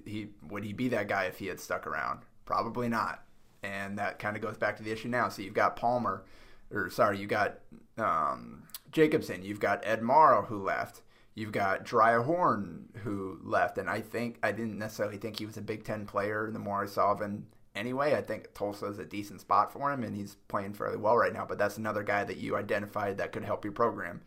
[0.07, 2.21] he would he be that guy if he had stuck around?
[2.47, 3.23] Probably not.
[3.63, 5.29] And that kind of goes back to the issue now.
[5.29, 6.25] So you've got Palmer,
[6.71, 7.59] or sorry, you got
[7.99, 9.43] um, Jacobson.
[9.43, 11.03] You've got Ed Morrow who left.
[11.35, 15.57] You've got Jeriah Horne who left, and I think I didn't necessarily think he was
[15.57, 16.49] a Big Ten player.
[16.53, 19.93] The more I saw of him, anyway, I think Tulsa is a decent spot for
[19.93, 21.45] him, and he's playing fairly well right now.
[21.45, 24.23] But that's another guy that you identified that could help your program.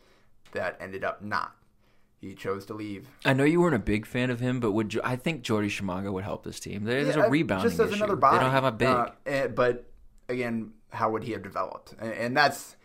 [0.51, 1.55] That ended up not.
[2.19, 3.07] He chose to leave.
[3.23, 5.69] I know you weren't a big fan of him, but would you, I think Jordy
[5.69, 6.83] Tshimanga would help this team?
[6.83, 7.97] There's Yeah, a rebounding just as issue.
[8.03, 8.37] another body.
[8.37, 8.87] They don't have a big.
[8.87, 9.85] Uh, eh, but
[10.27, 11.93] again, how would he have developed?
[11.99, 12.75] And, and that's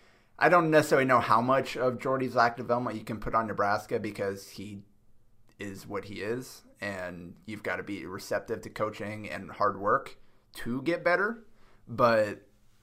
[0.43, 3.47] I don't necessarily know how much of Jordy's lack of development you can put on
[3.47, 4.81] Nebraska because he
[5.61, 10.17] is what he is, and you've got to be receptive to coaching and hard work
[10.55, 11.45] to get better.
[11.87, 12.43] But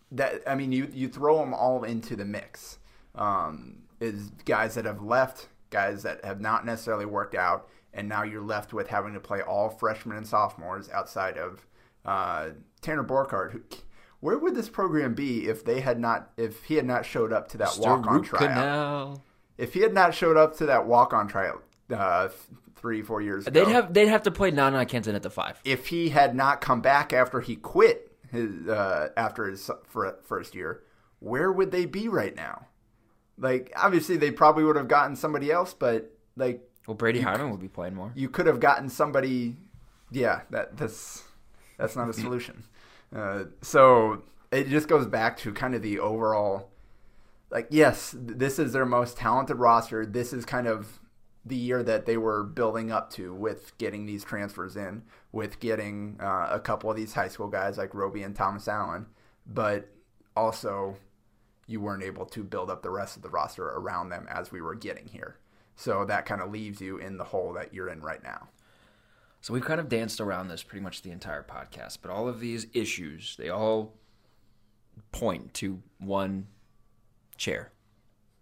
[0.10, 2.80] that I mean, you you throw them all into the mix.
[3.14, 8.24] Um, is guys that have left, guys that have not necessarily worked out, and now
[8.24, 11.66] you're left with having to play all freshmen and sophomores outside of
[12.06, 13.52] uh, Tanner Borchardt.
[13.52, 13.62] Who,
[14.22, 17.48] where would this program be if they had not if he had not showed up
[17.50, 18.50] to that walk on tryout?
[18.50, 19.24] canal.
[19.58, 22.30] If he had not showed up to that walk on tryout uh,
[22.76, 25.60] three four years ago, They'd have they'd have to play Nana Akenten at the five.
[25.66, 29.70] if he had not come back after he quit his uh, after his
[30.24, 30.84] first year,
[31.20, 32.68] where would they be right now?
[33.38, 37.60] Like obviously they probably would have gotten somebody else, but like Well, Brady Heiman would
[37.60, 38.12] be playing more.
[38.16, 39.56] you could have gotten somebody.
[40.12, 41.24] Yeah, that that's
[41.78, 42.64] that's not a solution.
[43.16, 46.70] Uh, so it just goes back to kind of the overall,
[47.50, 50.06] like yes, this is their most talented roster.
[50.06, 51.00] This is kind of
[51.46, 56.18] the year that they were building up to with getting these transfers in, with getting
[56.20, 59.08] uh, a couple of these high school guys like Roby and Thomas Allen,
[59.48, 59.90] but
[60.36, 60.98] also
[61.66, 64.62] you weren't able to build up the rest of the roster around them as we
[64.62, 65.38] were getting here.
[65.76, 68.50] So that kind of leaves you in the hole that you're in right now.
[69.42, 72.40] So we've kind of danced around this pretty much the entire podcast, but all of
[72.40, 73.94] these issues, they all
[75.12, 76.48] point to one
[77.38, 77.72] chair,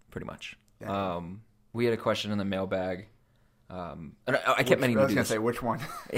[0.10, 0.57] pretty much.
[0.86, 1.41] Um,
[1.73, 3.07] we had a question in the mailbag.
[3.69, 5.79] Um, and I, I kept Which- meaning I was gonna say which one.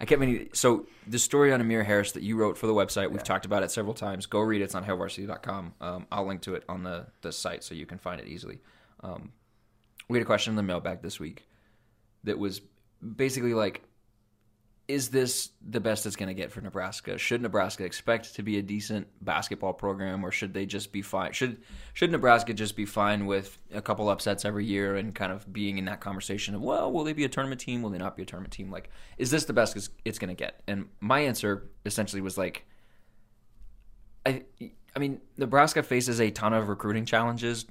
[0.00, 0.50] I kept meaning.
[0.52, 3.62] So the story on Amir Harris that you wrote for the website, we've talked about
[3.62, 4.26] it several times.
[4.26, 4.64] Go read it.
[4.64, 5.74] It's on hailvarsity.com.
[5.80, 8.60] Um, I'll link to it on the, the site so you can find it easily.
[9.02, 9.32] Um,
[10.08, 11.48] we had a question in the mailbag this week
[12.24, 12.60] that was
[13.16, 13.82] basically like,
[14.86, 17.16] is this the best it's going to get for Nebraska?
[17.16, 21.32] Should Nebraska expect to be a decent basketball program, or should they just be fine?
[21.32, 21.62] Should
[21.94, 25.78] should Nebraska just be fine with a couple upsets every year and kind of being
[25.78, 27.82] in that conversation of, well, will they be a tournament team?
[27.82, 28.70] Will they not be a tournament team?
[28.70, 30.62] Like, is this the best it's- going to get?
[30.66, 32.66] And my answer essentially was like,
[34.26, 34.42] I
[34.94, 37.66] I mean, Nebraska faces a ton of recruiting challenges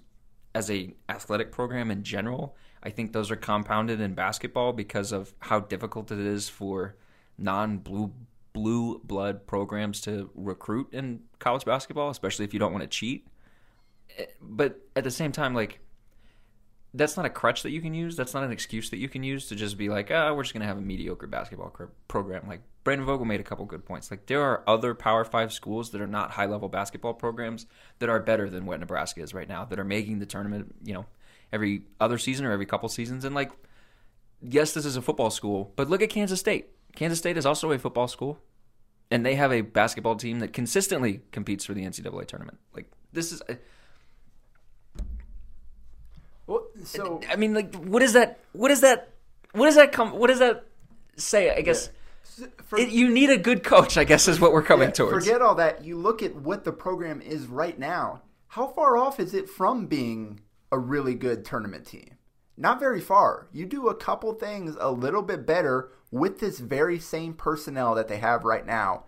[0.55, 2.55] as a athletic program in general.
[2.81, 6.95] I think those are compounded in basketball because of how difficult it is for
[7.43, 8.11] non-blue
[8.53, 13.27] blue blood programs to recruit in college basketball, especially if you don't want to cheat.
[14.17, 15.79] Eh, But at the same time, like
[16.93, 18.15] that's not a crutch that you can use.
[18.15, 20.53] That's not an excuse that you can use to just be like, oh, we're just
[20.53, 21.75] going to have a mediocre basketball
[22.07, 22.47] program.
[22.47, 24.11] Like Brandon Vogel made a couple good points.
[24.11, 27.65] Like there are other Power Five schools that are not high level basketball programs
[27.97, 29.65] that are better than what Nebraska is right now.
[29.65, 31.07] That are making the tournament, you know,
[31.51, 33.25] every other season or every couple seasons.
[33.25, 33.51] And like,
[34.41, 36.67] yes, this is a football school, but look at Kansas State.
[36.95, 38.39] Kansas State is also a football school,
[39.09, 42.59] and they have a basketball team that consistently competes for the NCAA tournament.
[42.73, 43.41] Like this is.
[43.47, 43.55] Uh,
[46.45, 48.39] well, uh, so I mean, like, what is that?
[48.53, 49.09] What is that?
[49.53, 50.11] What does that come?
[50.11, 50.65] What does that
[51.15, 51.55] say?
[51.55, 51.89] I guess
[52.65, 53.97] for, it, you need a good coach.
[53.97, 55.25] I guess is what we're coming Yeah, towards.
[55.25, 55.83] Forget all that.
[55.83, 58.21] You look at what the program is right now.
[58.47, 60.39] How far off is it from being
[60.71, 62.17] a really good tournament team?
[62.55, 63.47] Not very far.
[63.51, 68.07] You do a couple things a little bit better with this very same personnel that
[68.07, 69.05] they have right now,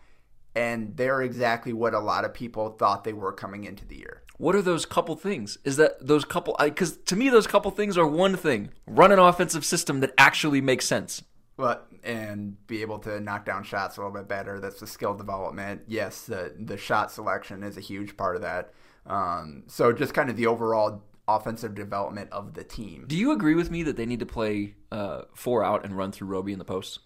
[0.55, 4.23] and they're exactly what a lot of people thought they were coming into the year.
[4.37, 5.59] What are those couple things?
[5.63, 6.57] Is that those couple?
[6.59, 10.61] Because to me, those couple things are one thing: run an offensive system that actually
[10.61, 11.23] makes sense.
[11.57, 14.59] But and be able to knock down shots a little bit better.
[14.59, 15.83] That's the skill development.
[15.87, 18.73] Yes, the the shot selection is a huge part of that.
[19.05, 23.05] Um, so just kind of the overall offensive development of the team.
[23.07, 26.11] Do you agree with me that they need to play uh, four out and run
[26.11, 26.99] through Roby in the post?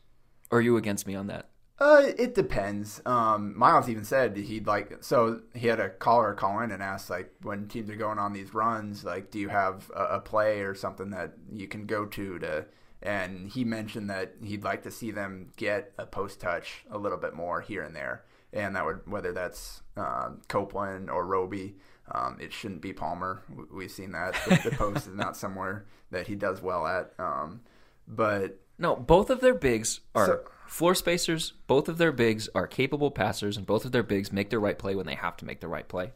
[0.51, 1.49] Or are you against me on that?
[1.79, 3.01] Uh, it depends.
[3.05, 7.09] Um, Miles even said he'd like so he had a caller call in and asked
[7.09, 10.59] like when teams are going on these runs, like do you have a, a play
[10.59, 12.65] or something that you can go to to?
[13.01, 17.17] And he mentioned that he'd like to see them get a post touch a little
[17.17, 21.77] bit more here and there, and that would whether that's um, Copeland or Roby.
[22.11, 23.41] Um, it shouldn't be Palmer.
[23.53, 27.13] We- We've seen that the, the post is not somewhere that he does well at.
[27.19, 27.61] Um,
[28.07, 31.53] but No, both of their bigs are So- floor spacers.
[31.67, 34.77] Both of their bigs are capable passers, and both of their bigs make the right
[34.77, 36.11] play when they have to make the right play.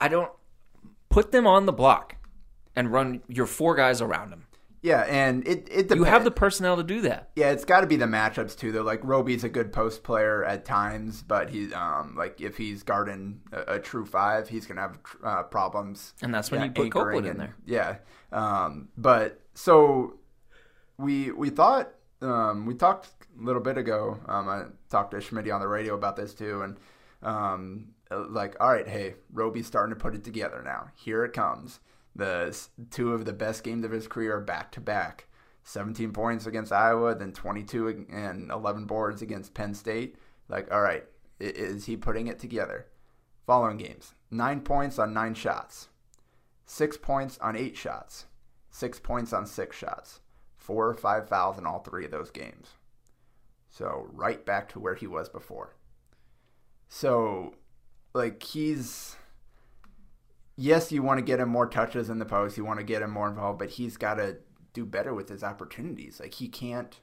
[0.00, 0.32] I don't
[1.08, 2.16] put them on the block
[2.76, 4.46] and run your four guys around them.
[4.84, 7.30] Yeah, and it it You have the personnel to do that.
[7.36, 8.70] Yeah, it's got to be the matchups too.
[8.70, 12.82] Though, like Roby's a good post player at times, but he's um like if he's
[12.82, 16.12] guarding a, a true five, he's gonna have uh, problems.
[16.20, 17.56] And that's when you put Copeland in there.
[17.64, 17.96] Yeah,
[18.30, 20.18] um, but so
[20.98, 21.88] we we thought
[22.20, 23.08] um, we talked
[23.40, 24.20] a little bit ago.
[24.28, 26.76] Um, I talked to Schmidt on the radio about this too, and
[27.22, 30.88] um, like, all right, hey, Roby's starting to put it together now.
[30.94, 31.80] Here it comes.
[32.16, 32.56] The
[32.90, 35.26] two of the best games of his career back to back.
[35.64, 40.16] 17 points against Iowa, then 22 and 11 boards against Penn State.
[40.48, 41.04] Like, all right,
[41.40, 42.86] is he putting it together?
[43.46, 45.88] Following games: nine points on nine shots,
[46.66, 48.26] six points on eight shots,
[48.70, 50.20] six points on six shots,
[50.56, 52.70] four or five fouls in all three of those games.
[53.70, 55.74] So right back to where he was before.
[56.88, 57.54] So,
[58.12, 59.16] like he's
[60.56, 63.02] yes, you want to get him more touches in the post, you want to get
[63.02, 64.38] him more involved, but he's got to
[64.72, 66.20] do better with his opportunities.
[66.20, 67.00] Like he can't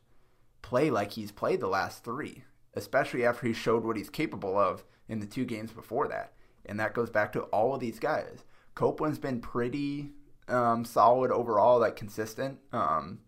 [0.61, 4.83] play like he's played the last three, especially after he showed what he's capable of
[5.07, 6.33] in the two games before that.
[6.65, 8.45] And that goes back to all of these guys.
[8.75, 10.11] Copeland's been pretty
[10.47, 12.59] um, solid overall, like consistent.
[12.71, 13.19] Um,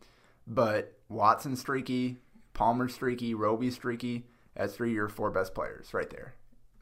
[0.46, 2.18] but Watson streaky,
[2.54, 4.28] Palmer streaky, Roby streaky.
[4.56, 6.36] That's three your four best players right there.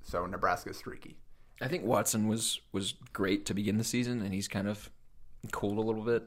[0.03, 1.17] So Nebraska's streaky.
[1.61, 4.89] I think Watson was was great to begin the season, and he's kind of
[5.51, 6.23] cooled a little bit.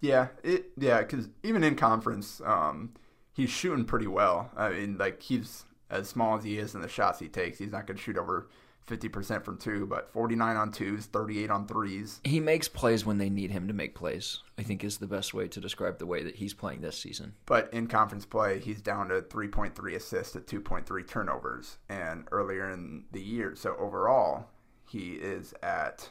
[0.00, 2.92] Yeah, it yeah, because even in conference, um,
[3.32, 4.50] he's shooting pretty well.
[4.56, 7.72] I mean, like he's as small as he is in the shots he takes, he's
[7.72, 8.48] not going to shoot over
[8.84, 12.20] fifty percent from two, but forty nine on twos, thirty eight on threes.
[12.24, 14.40] He makes plays when they need him to make plays.
[14.58, 17.34] I think is the best way to describe the way that he's playing this season.
[17.46, 21.02] But in conference play, he's down to three point three assists at two point three
[21.02, 24.50] turnovers, and earlier in the year, so overall,
[24.94, 26.08] he is at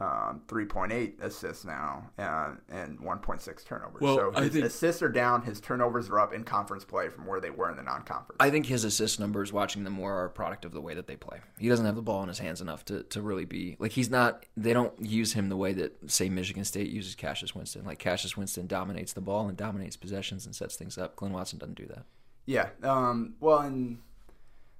[0.00, 4.00] um, 3.8 assists now uh, and 1.6 turnovers.
[4.00, 5.42] Well, so his think- assists are down.
[5.42, 8.36] His turnovers are up in conference play from where they were in the non-conference.
[8.40, 11.06] I think his assist numbers, watching them more, are a product of the way that
[11.06, 11.40] they play.
[11.58, 14.10] He doesn't have the ball in his hands enough to, to really be like he's
[14.10, 14.46] not.
[14.56, 17.84] They don't use him the way that say Michigan State uses Cassius Winston.
[17.84, 21.16] Like Cassius Winston dominates the ball and dominates possessions and sets things up.
[21.16, 22.04] Glynn Watson doesn't do that.
[22.46, 22.68] Yeah.
[22.82, 23.98] Um, well, and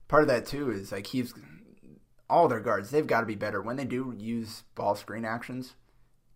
[0.09, 1.33] part of that too is like he's
[2.35, 2.91] all their guards.
[2.91, 5.75] They've got to be better when they do use ball screen actions.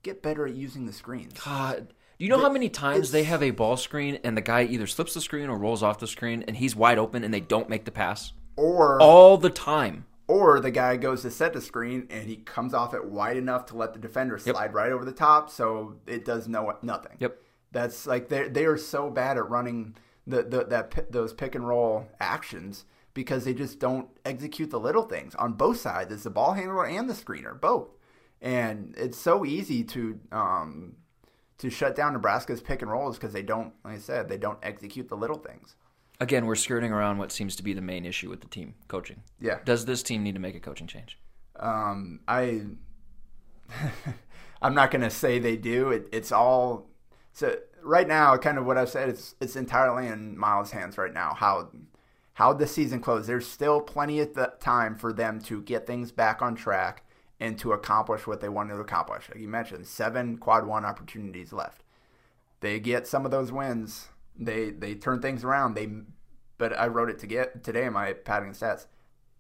[0.03, 1.33] Get better at using the screens.
[1.45, 4.63] God, do you know how many times they have a ball screen and the guy
[4.63, 7.41] either slips the screen or rolls off the screen and he's wide open and they
[7.41, 10.07] don't make the pass Or all the time?
[10.29, 13.65] or the guy goes to set the screen and he comes off it wide enough
[13.65, 17.17] to let the defender slide right over the top, so it does no nothing.
[17.19, 17.39] Yep.
[17.73, 21.67] That's like they they are so bad at running the, the that those pick and
[21.67, 22.85] roll actions
[23.19, 26.13] because they just don't execute the little things on both sides.
[26.13, 27.89] It's the ball handler and the screener, both,
[28.41, 30.95] and it's so easy to um
[31.59, 34.61] to shut down Nebraska's pick and rolls because they don't, like I said, they don't
[34.63, 35.75] execute the little things.
[36.21, 39.25] Again, we're skirting around what seems to be the main issue with the team coaching.
[39.41, 39.59] Yeah.
[39.65, 41.19] Does this team need to make a coaching change?
[41.59, 42.67] Um, I
[44.63, 45.91] I'm not gonna say they do.
[45.91, 46.89] It, it's all
[47.33, 48.37] so right now.
[48.37, 49.09] Kind of what I've said.
[49.09, 51.35] It's it's entirely in Miles' hands right now.
[51.35, 51.71] How
[52.39, 53.29] how the season closed.
[53.29, 57.03] There's still plenty of the time for them to get things back on track
[57.41, 59.29] and to accomplish what they wanted to accomplish.
[59.29, 61.83] Like you mentioned, seven quad one opportunities left.
[62.61, 64.11] They get some of those wins.
[64.39, 65.75] They they turn things around.
[65.75, 65.89] They
[66.59, 68.87] but I wrote it to get today in my padding stats.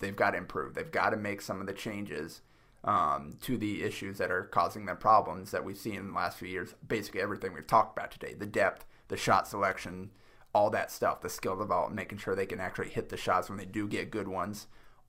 [0.01, 0.75] They've got to improve.
[0.75, 2.41] They've got to make some of the changes
[2.83, 6.39] um, to the issues that are causing them problems that we've seen in the last
[6.39, 6.75] few years.
[6.87, 10.11] Basically, everything we've talked about today: the depth, the shot selection,
[10.59, 13.59] all that stuff, the skill development, making sure they can actually hit the shots when
[13.59, 14.67] they do get good ones.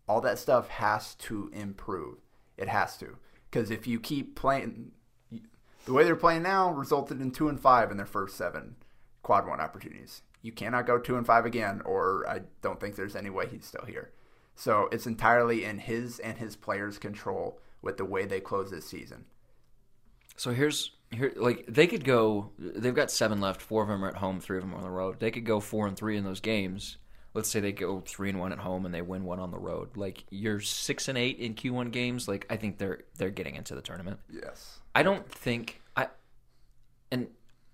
[0.08, 2.20] All that stuff has to improve.
[2.56, 3.18] It has to,
[3.50, 4.92] because if you keep playing
[5.86, 8.76] the way they're playing now, resulted in two and five in their first seven
[9.24, 10.22] quad one opportunities.
[10.44, 13.66] You cannot go two and five again, or I don't think there's any way he's
[13.66, 14.12] still here.
[14.56, 18.86] So it's entirely in his and his players' control with the way they close this
[18.86, 19.26] season.
[20.38, 22.52] So here's here like they could go.
[22.58, 23.62] They've got seven left.
[23.62, 24.40] Four of them are at home.
[24.40, 25.20] Three of them are on the road.
[25.20, 26.98] They could go four and three in those games.
[27.34, 29.60] Let's say they go three and one at home and they win one on the
[29.60, 29.98] road.
[29.98, 32.28] Like you're six and eight in Q1 games.
[32.28, 34.20] Like I think they're they're getting into the tournament.
[34.32, 34.80] Yes.
[34.96, 36.08] I don't think I
[37.12, 37.28] and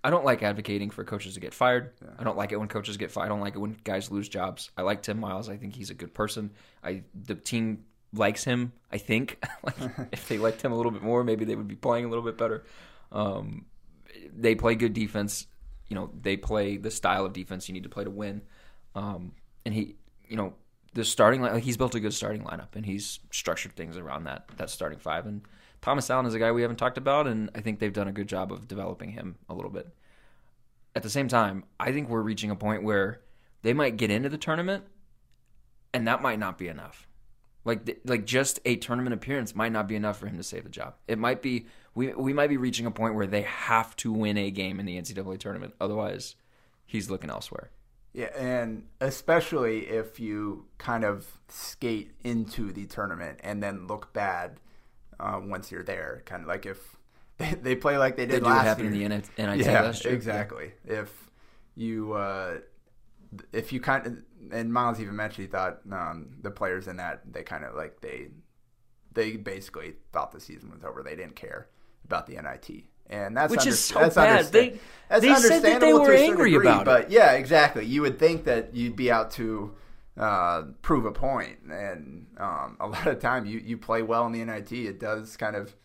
[0.03, 1.91] I don't like advocating for coaches to get fired.
[2.19, 3.25] I don't like it when coaches get fired.
[3.25, 4.69] I don't like it when guys lose jobs.
[4.77, 5.49] I like Tim Miles.
[5.49, 6.51] I think he's a good person.
[6.83, 8.73] I the team likes him.
[8.91, 9.75] I think like
[10.11, 12.23] if they liked him a little bit more, maybe they would be playing a little
[12.23, 12.65] bit better.
[13.11, 13.65] Um,
[14.35, 15.47] they play good defense.
[15.87, 18.41] You know, they play the style of defense you need to play to win.
[18.95, 19.33] Um,
[19.65, 19.95] and he,
[20.27, 20.53] you know,
[20.93, 24.47] the starting like he's built a good starting lineup and he's structured things around that
[24.57, 25.25] that starting five.
[25.25, 25.41] And
[25.81, 28.13] Thomas Allen is a guy we haven't talked about, and I think they've done a
[28.13, 29.87] good job of developing him a little bit.
[30.95, 33.21] At the same time, I think we're reaching a point where
[33.61, 34.85] they might get into the tournament,
[35.93, 37.07] and that might not be enough.
[37.65, 40.63] Like, th- like just a tournament appearance might not be enough for him to save
[40.63, 40.93] the job.
[41.08, 44.38] It might be we we might be reaching a point where they have to win
[44.38, 46.36] a game in the NCAA tournament, otherwise,
[46.86, 47.71] he's looking elsewhere.
[48.13, 54.60] Yeah, and especially if you kind of skate into the tournament and then look bad
[55.19, 56.21] uh, once you're there.
[56.25, 56.95] Kind of like if
[57.38, 59.06] they, they play like they They did what last happened year.
[59.06, 60.13] in the NIT yeah, last year.
[60.13, 60.71] exactly.
[60.86, 61.12] If
[61.75, 62.60] you uh,
[63.51, 64.17] if you kind of
[64.51, 68.01] and Miles even mentioned he thought um, the players in that they kind of like
[68.01, 68.27] they
[69.13, 71.01] they basically thought the season was over.
[71.03, 71.67] They didn't care
[72.03, 72.83] about the NIT.
[73.07, 74.45] And that's Which under- is so that's bad.
[74.47, 76.85] They- that's they said that they understandable were to a certain angry degree, about it.
[76.85, 77.85] but yeah, exactly.
[77.85, 79.75] You would think that you'd be out to
[80.17, 84.31] uh, prove a point, and um, a lot of time you, you play well in
[84.31, 84.71] the NIT.
[84.71, 85.75] It does kind of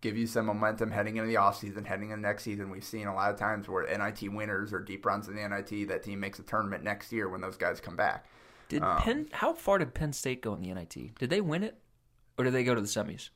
[0.00, 2.70] give you some momentum heading into the offseason, heading into next season.
[2.70, 5.88] We've seen a lot of times where NIT winners or deep runs in the NIT,
[5.88, 8.26] that team makes a tournament next year when those guys come back.
[8.68, 9.28] Did Penn?
[9.32, 11.14] How far did Penn State go in the NIT?
[11.18, 11.78] Did they win it,
[12.36, 13.30] or did they go to the semis?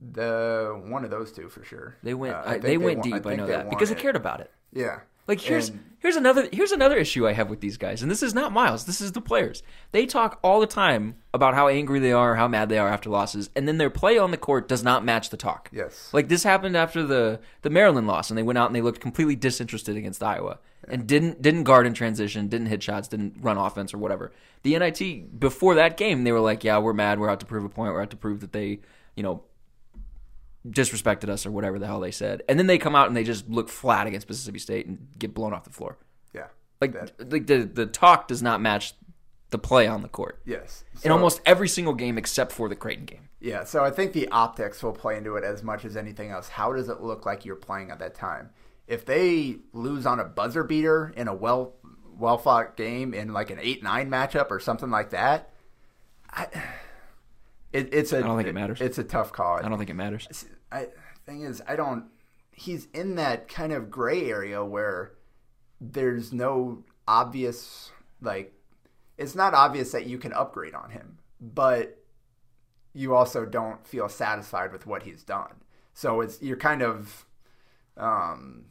[0.00, 1.96] The one of those two for sure.
[2.02, 2.34] They went.
[2.34, 3.14] Uh, I think they went won- deep.
[3.14, 3.98] I, think know that because I it.
[3.98, 4.50] cared about it.
[4.72, 5.00] Yeah.
[5.30, 8.22] Like here's And- here's another here's another issue I have with these guys, and this
[8.22, 8.84] is not Miles.
[8.84, 9.62] This is the players.
[9.92, 13.08] They talk all the time about how angry they are, how mad they are after
[13.10, 15.70] losses, and then their play on the court does not match the talk.
[15.72, 16.10] Yes.
[16.12, 19.00] Like this happened after the the Maryland loss, and they went out and they looked
[19.00, 23.56] completely disinterested against Iowa, and didn't didn't guard in transition, didn't hit shots, didn't run
[23.56, 24.32] offense or whatever.
[24.64, 27.20] The NIT before that game, they were like, "Yeah, we're mad.
[27.20, 27.92] We're out to prove a point.
[27.92, 28.80] We're out to prove that they,
[29.14, 29.44] you know."
[30.68, 32.42] Disrespected us or whatever the hell they said.
[32.48, 35.34] And then they come out and they just look flat against Mississippi State and get
[35.34, 35.96] blown off the floor.
[36.34, 36.46] Yeah.
[36.80, 38.94] Like That- like the the talk does not match
[39.50, 40.40] the play on the court.
[40.44, 40.84] Yes.
[41.02, 43.28] in almost every single game except for the Creighton game.
[43.40, 46.48] Yeah, so I think the optics will play into it as much as anything else.
[46.50, 48.50] How does it look like you're playing at that time?
[48.86, 51.74] If they lose on a buzzer beater in a well
[52.18, 55.50] well fought game in like an eight nine matchup or something like that,
[56.30, 56.48] I,
[57.72, 58.80] it, it's a I don't think it matters.
[58.80, 59.58] It's a tough call.
[59.58, 60.46] I don't think it matters.
[60.72, 60.88] I
[61.26, 62.06] thing is, I don't.
[62.52, 65.12] He's in that kind of gray area where
[65.80, 67.90] there's no obvious
[68.20, 68.52] like.
[69.16, 72.02] It's not obvious that you can upgrade on him, but
[72.92, 75.62] you also don't feel satisfied with what he's done.
[75.94, 77.26] So it's you're kind of.
[77.96, 78.64] Um,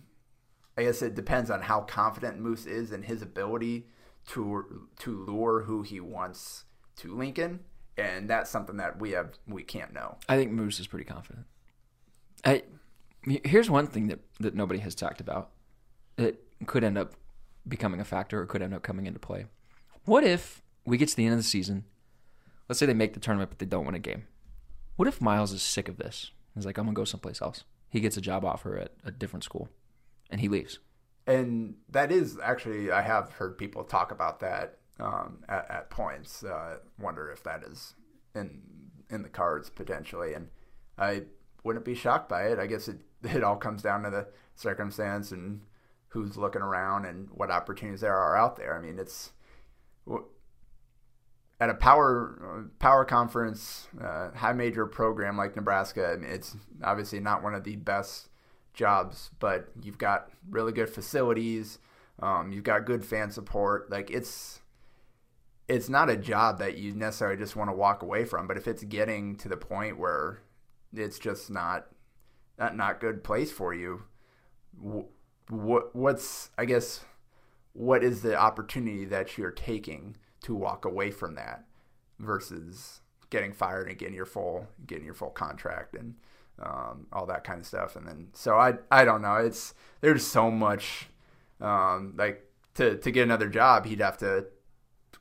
[0.76, 3.88] I guess it depends on how confident Moos is in his ability
[4.30, 6.66] to to lure who he wants
[6.98, 7.62] to Lincoln,
[8.00, 10.18] and that's something that we have we can't know.
[10.28, 11.46] I think Moos is pretty confident.
[12.46, 12.64] I
[13.44, 15.52] here's one thing that that nobody has talked about.
[16.18, 17.14] It could end up
[17.68, 19.46] becoming a factor or could end up coming into play.
[20.06, 21.86] What if we get to the end of the season?
[22.68, 24.26] Let's say they make the tournament, but they don't win a game.
[24.96, 26.32] What if Miles is sick of this?
[26.56, 27.64] He's like, I'm gonna go someplace else.
[27.90, 29.70] He gets a job offer at a different school,
[30.30, 30.80] and he leaves.
[31.28, 36.44] and that is actually I have heard people talk about that um, at, at points.
[36.44, 37.96] Uh, wonder if that is
[38.36, 38.62] in
[39.10, 40.50] in the cards potentially, and
[40.98, 41.24] I
[41.64, 42.60] wouldn't be shocked by it.
[42.60, 45.62] I guess it it all comes down to the circumstance and
[46.10, 48.76] who's looking around and what opportunities there are out there.
[48.76, 49.32] I mean, it's
[51.60, 56.14] at a power power conference, uh, high major program like Nebraska.
[56.14, 58.30] I mean, it's obviously not one of the best
[58.74, 61.80] jobs, but you've got really good facilities.
[62.22, 63.92] Um, you've got good fan support.
[63.92, 64.62] Like it's
[65.70, 68.48] it's not a job that you necessarily just want to walk away from.
[68.48, 70.42] But if it's getting to the point where
[70.94, 71.88] it's just not
[72.58, 74.04] not not good place for you,
[75.50, 77.06] what what's I guess
[77.74, 81.66] what is the opportunity that you're taking to walk away from that
[82.18, 86.16] versus getting fired and getting your full getting your full contract and
[86.62, 90.26] um, all that kind of stuff and then so I I don't know it's there's
[90.26, 91.08] so much
[91.62, 92.46] um, like
[92.76, 94.48] to to get another job he'd have to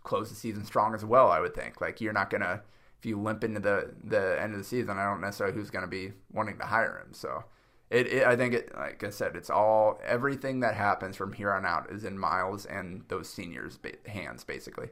[0.09, 2.63] close the season strong as well I would think like you're not gonna
[2.99, 5.87] if you limp into the the end of the season I don't necessarily who's gonna
[5.87, 7.45] be wanting to hire him so
[7.91, 11.53] it, it, I think it, like I said, it's all everything that happens from here
[11.53, 14.89] on out is in Miles and those seniors' ba- hands, basically.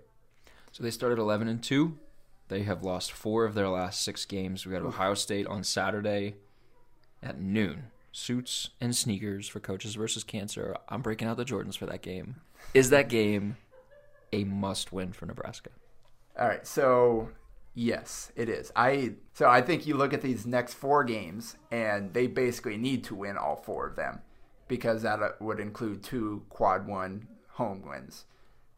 [0.73, 1.99] So they started 11 and 2.
[2.49, 4.65] They have lost 4 of their last 6 games.
[4.65, 6.37] We got Ohio State on Saturday
[7.23, 7.91] at noon.
[8.13, 10.75] Suits and sneakers for coaches versus cancer.
[10.89, 12.37] I'm breaking out the Jordans for that game.
[12.73, 13.59] Is that game
[14.37, 15.71] a must win for Nebraska?
[16.39, 17.31] All right, so
[17.75, 18.71] yes, it is.
[18.77, 23.05] I so I think you look at these next four games, and they basically need
[23.05, 24.21] to win all four of them
[24.69, 28.27] because that uh, would include two quad one home wins.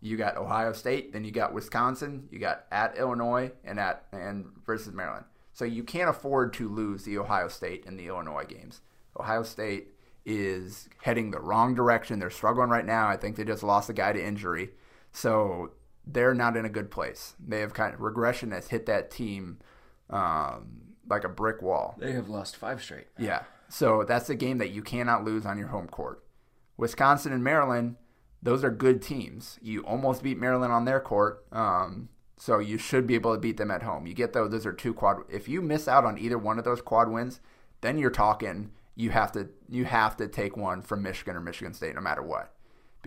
[0.00, 4.46] You got Ohio State, then you got Wisconsin, you got at Illinois, and at and
[4.64, 5.24] versus Maryland.
[5.52, 8.80] So you can't afford to lose the Ohio State and the Illinois games.
[9.18, 9.88] Ohio State
[10.24, 12.20] is heading the wrong direction.
[12.20, 13.09] They're struggling right now.
[13.09, 14.70] I think they just lost a guy to injury.
[15.18, 15.72] So
[16.06, 17.34] they're not in a good place.
[17.44, 19.58] They have kind of regression has hit that team
[20.10, 21.96] um, like a brick wall.
[21.98, 23.08] They have lost 5 straight.
[23.18, 23.42] Yeah.
[23.68, 26.22] So that's a game that you cannot lose on your home court.
[26.76, 27.96] Wisconsin and Maryland,
[28.40, 29.58] those are good teams.
[29.60, 31.44] You almost beat Maryland on their court.
[31.50, 34.06] Um, so you should be able to beat them at home.
[34.06, 35.22] You get those; those are two quad.
[35.28, 37.40] If you miss out on either one of those quad wins,
[37.80, 41.74] then you're talking you have to you have to take one from Michigan or Michigan
[41.74, 42.54] State, no matter what.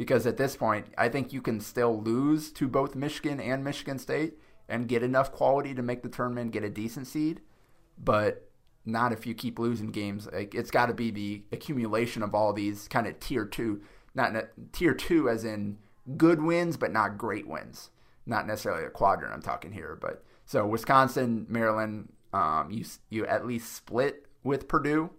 [0.01, 3.99] Because at this point, I think you can still lose to both Michigan and Michigan
[3.99, 4.33] State
[4.67, 7.39] and get enough quality to make the tournament, get a decent seed,
[7.99, 8.49] but
[8.83, 10.27] not if you keep losing games.
[10.33, 13.83] Like it's got to be the accumulation of all these kind of tier two,
[14.15, 14.33] not
[14.71, 15.77] tier two as in
[16.17, 17.91] good wins, but not great wins.
[18.25, 19.35] Not necessarily a quadrant.
[19.35, 25.11] I'm talking here, but so Wisconsin, Maryland, um, you you at least split with Purdue.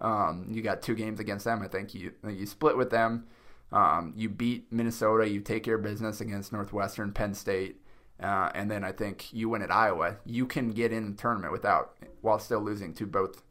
[0.00, 1.62] Um, you got two games against them.
[1.62, 3.28] I think you you split with them.
[3.72, 5.28] Um, you beat Minnesota.
[5.28, 7.80] You take your business against Northwestern, Penn State,
[8.22, 10.16] uh, and then I think you win at Iowa.
[10.24, 13.42] You can get in the tournament without while still losing to both.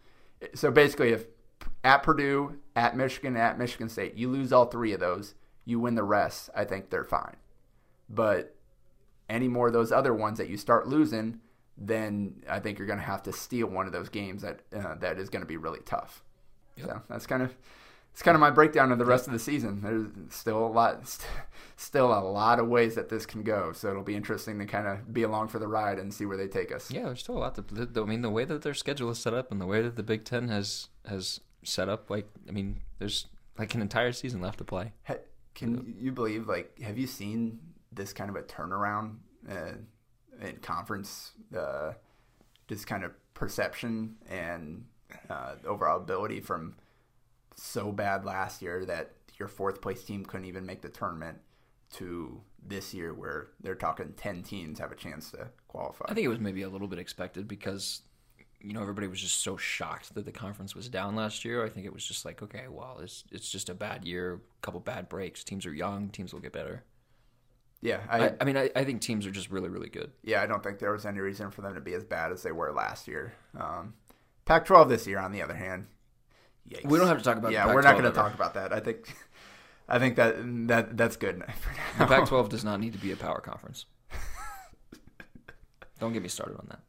[0.53, 1.26] So basically, if
[1.84, 5.36] at Purdue, at Michigan, at Michigan State, you lose all three of those,
[5.66, 6.49] you win the rest.
[6.55, 7.36] I think they're fine.
[8.09, 8.55] But
[9.30, 11.39] any more of those other ones that you start losing,
[11.78, 14.95] then I think you're going to have to steal one of those games that uh,
[14.95, 16.24] that is going to be really tough.
[16.78, 16.88] Yep.
[16.88, 17.55] So that's kind of
[18.16, 19.82] it's kind of my breakdown of the rest of the season.
[19.82, 21.30] There's still a lot, st-
[21.76, 23.74] still a lot of ways that this can go.
[23.74, 26.38] So it'll be interesting to kind of be along for the ride and see where
[26.38, 26.89] they take us.
[26.89, 27.55] Yeah, there's still a lot.
[27.55, 29.97] To, I mean, the way that their schedule is set up and the way that
[29.97, 34.39] the Big Ten has has set up, like, I mean, there's like an entire season
[34.39, 34.93] left to play.
[35.53, 36.47] Can you believe?
[36.47, 37.59] Like, have you seen
[37.91, 39.16] this kind of a turnaround
[39.51, 39.74] uh,
[40.41, 41.91] in conference, uh,
[42.70, 44.86] just kind of perception and
[45.30, 46.76] uh, overall ability from
[47.56, 51.39] so bad last year that your fourth place team couldn't even make the tournament
[51.93, 56.06] to this year where they're talking 10 teams have a chance to qualify.
[56.08, 58.01] I think it was maybe a little bit expected because
[58.60, 61.64] you know everybody was just so shocked that the conference was down last year.
[61.64, 64.62] I think it was just like, okay, well, it's it's just a bad year, a
[64.62, 65.43] couple bad breaks.
[65.43, 66.84] Teams are young, teams will get better.
[67.82, 70.12] yeah, I, I, I mean, I, I think teams are just really, really good.
[70.24, 72.41] yeah, I don't think there was any reason for them to be as bad as
[72.41, 73.34] they were last year.
[73.58, 73.93] Um,
[74.45, 75.88] Pac-12 this year, on the other hand,
[76.70, 76.86] yikes.
[76.86, 78.74] We don't have to talk about Yeah, the we're not going to talk about that.
[78.74, 79.13] I think,
[79.88, 80.36] I think that
[80.68, 81.43] that that's good.
[81.97, 82.05] For The.
[82.07, 83.86] Pac-12 does not need to be a power conference.
[85.99, 86.80] Don't get me started on that.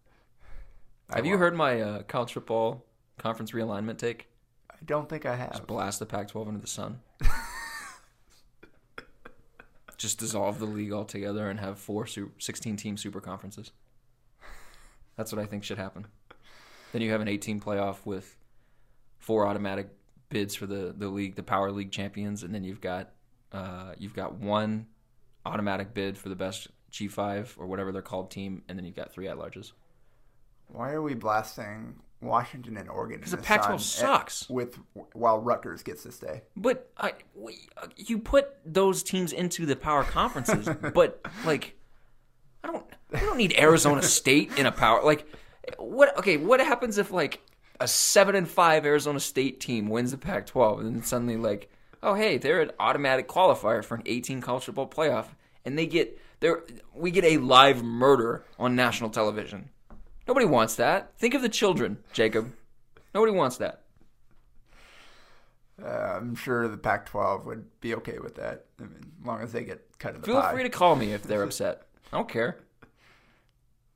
[1.10, 1.40] I Have you won't.
[1.40, 2.84] heard my uh, college football
[3.18, 4.28] conference realignment take?
[4.70, 5.52] I don't think I have.
[5.52, 7.00] Just blast the Pac-12 into the sun.
[9.96, 13.70] Just dissolve the league altogether and have four su- 16-team super conferences.
[15.16, 16.06] That's what I think should happen.
[16.92, 18.36] Then you have an 18 playoff with
[19.26, 19.88] four automatic
[20.28, 23.10] bids for the, the league, the power league champions, and then you've got
[23.50, 24.86] uh, you've got one
[25.44, 29.12] automatic bid for the best G5 or whatever they're called team, and then you've got
[29.12, 29.72] three at larges.
[30.68, 33.18] Why are we blasting Washington and Oregon?
[33.18, 34.48] Because the Pac-12 at- sucks.
[34.48, 34.78] With
[35.12, 36.42] while Rutgers gets to stay.
[36.56, 41.76] But I, we, uh, you put those teams into the power conferences, but like,
[42.62, 45.02] I don't, I don't need Arizona State in a power.
[45.04, 45.26] Like,
[45.78, 46.16] what?
[46.18, 47.40] Okay, what happens if like
[47.80, 51.70] a seven and five Arizona State team wins the Pac-12, and then suddenly like,
[52.02, 55.26] oh hey, they're an automatic qualifier for an 18 college football playoff,
[55.64, 56.62] and they get there.
[56.94, 59.70] We get a live murder on national television.
[60.26, 61.16] Nobody wants that.
[61.18, 62.52] Think of the children, Jacob.
[63.14, 63.82] Nobody wants that.
[65.82, 68.64] Uh, I'm sure the Pac-12 would be okay with that.
[68.80, 70.52] I mean, as long as they get cut of the Feel pie.
[70.52, 71.82] free to call me if they're upset.
[72.12, 72.58] I don't care.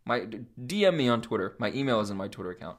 [0.04, 0.26] My
[0.62, 1.54] DM me on Twitter.
[1.58, 2.76] My email is in my Twitter account,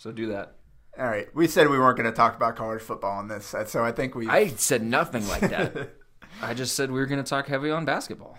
[0.00, 0.56] so do that.
[0.98, 3.84] All right, we said we weren't going to talk about college football on this, so
[3.84, 4.28] I think we.
[4.28, 5.90] I said nothing like that.
[6.42, 8.38] I just said we were going to talk heavy on basketball.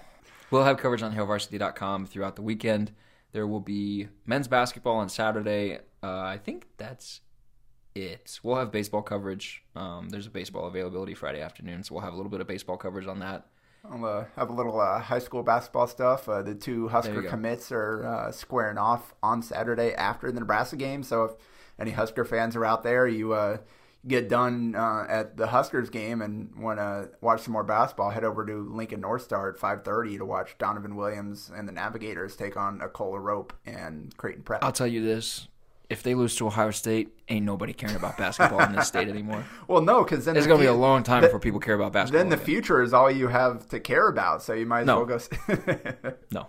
[0.50, 2.94] We'll have coverage on HailVarsity.com throughout the weekend.
[3.32, 5.78] There will be men's basketball on Saturday.
[6.02, 7.22] Uh, I think that's
[7.94, 8.40] it.
[8.42, 9.64] We'll have baseball coverage.
[9.76, 12.78] Um, there's a baseball availability Friday afternoon, so we'll have a little bit of baseball
[12.78, 13.46] coverage on that.
[13.90, 16.30] I'll uh, have a little uh, high school basketball stuff.
[16.30, 21.04] Uh, the two Husker commits are uh, squaring off on Saturday after the Nebraska game.
[21.04, 21.32] So if
[21.80, 23.58] any Husker fans are out there, you uh,
[24.08, 28.24] get done uh, at the Huskers game and want to watch some more basketball, head
[28.24, 32.56] over to Lincoln North Star at 5:30 to watch Donovan Williams and the Navigators take
[32.56, 34.64] on Akol Arop and Creighton Prep.
[34.64, 35.48] I'll tell you this:
[35.92, 39.44] if they lose to Ohio State, ain't nobody caring about basketball in this state anymore.
[39.68, 41.76] well, no, because then It's the gonna be a long time th- before people care
[41.76, 42.20] about basketball.
[42.22, 42.46] Then the again.
[42.46, 44.42] future is all you have to care about.
[44.42, 45.04] So you might as No.
[45.04, 46.14] well go.
[46.32, 46.48] No,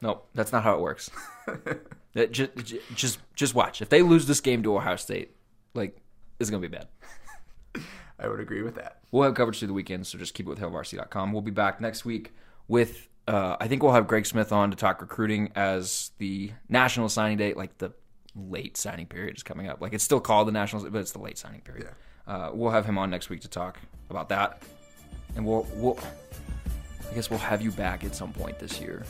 [0.00, 1.10] no, that's not how it works.
[2.14, 2.50] That just,
[2.94, 3.82] just, just watch.
[3.82, 5.36] If they lose this game to Ohio State,
[5.74, 6.00] like
[6.40, 6.88] it's gonna be bad.
[8.18, 8.98] I would agree with that.
[9.12, 11.32] We'll have coverage through the weekend, so just keep it with HailVarsity.com.
[11.32, 12.32] We'll be back next week
[12.66, 13.08] with.
[13.28, 17.36] Uh, I think we'll have Greg Smith on to talk recruiting as the national signing
[17.36, 17.92] date, like the
[18.48, 19.80] late signing period is coming up.
[19.80, 21.88] Like it's still called the national, but it's the late signing period.
[22.26, 23.78] Uh, we'll have him on next week to talk
[24.10, 24.62] about that,
[25.36, 25.98] and we'll we'll.
[27.10, 29.04] I guess we'll have you back at some point this year.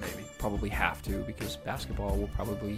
[0.00, 0.24] Maybe.
[0.38, 2.76] Probably have to because basketball will probably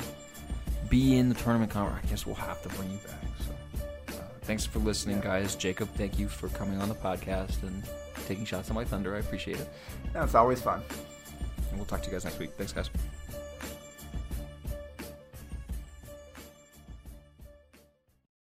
[0.90, 1.70] be in the tournament.
[1.72, 3.20] Con- I guess we'll have to bring you back.
[3.46, 5.56] So, uh, thanks for listening, guys.
[5.56, 7.82] Jacob, thank you for coming on the podcast and
[8.26, 9.16] taking shots on my thunder.
[9.16, 9.68] I appreciate it.
[10.14, 10.82] Yeah, it's always fun.
[11.70, 12.50] And we'll talk to you guys next week.
[12.56, 12.90] Thanks, guys.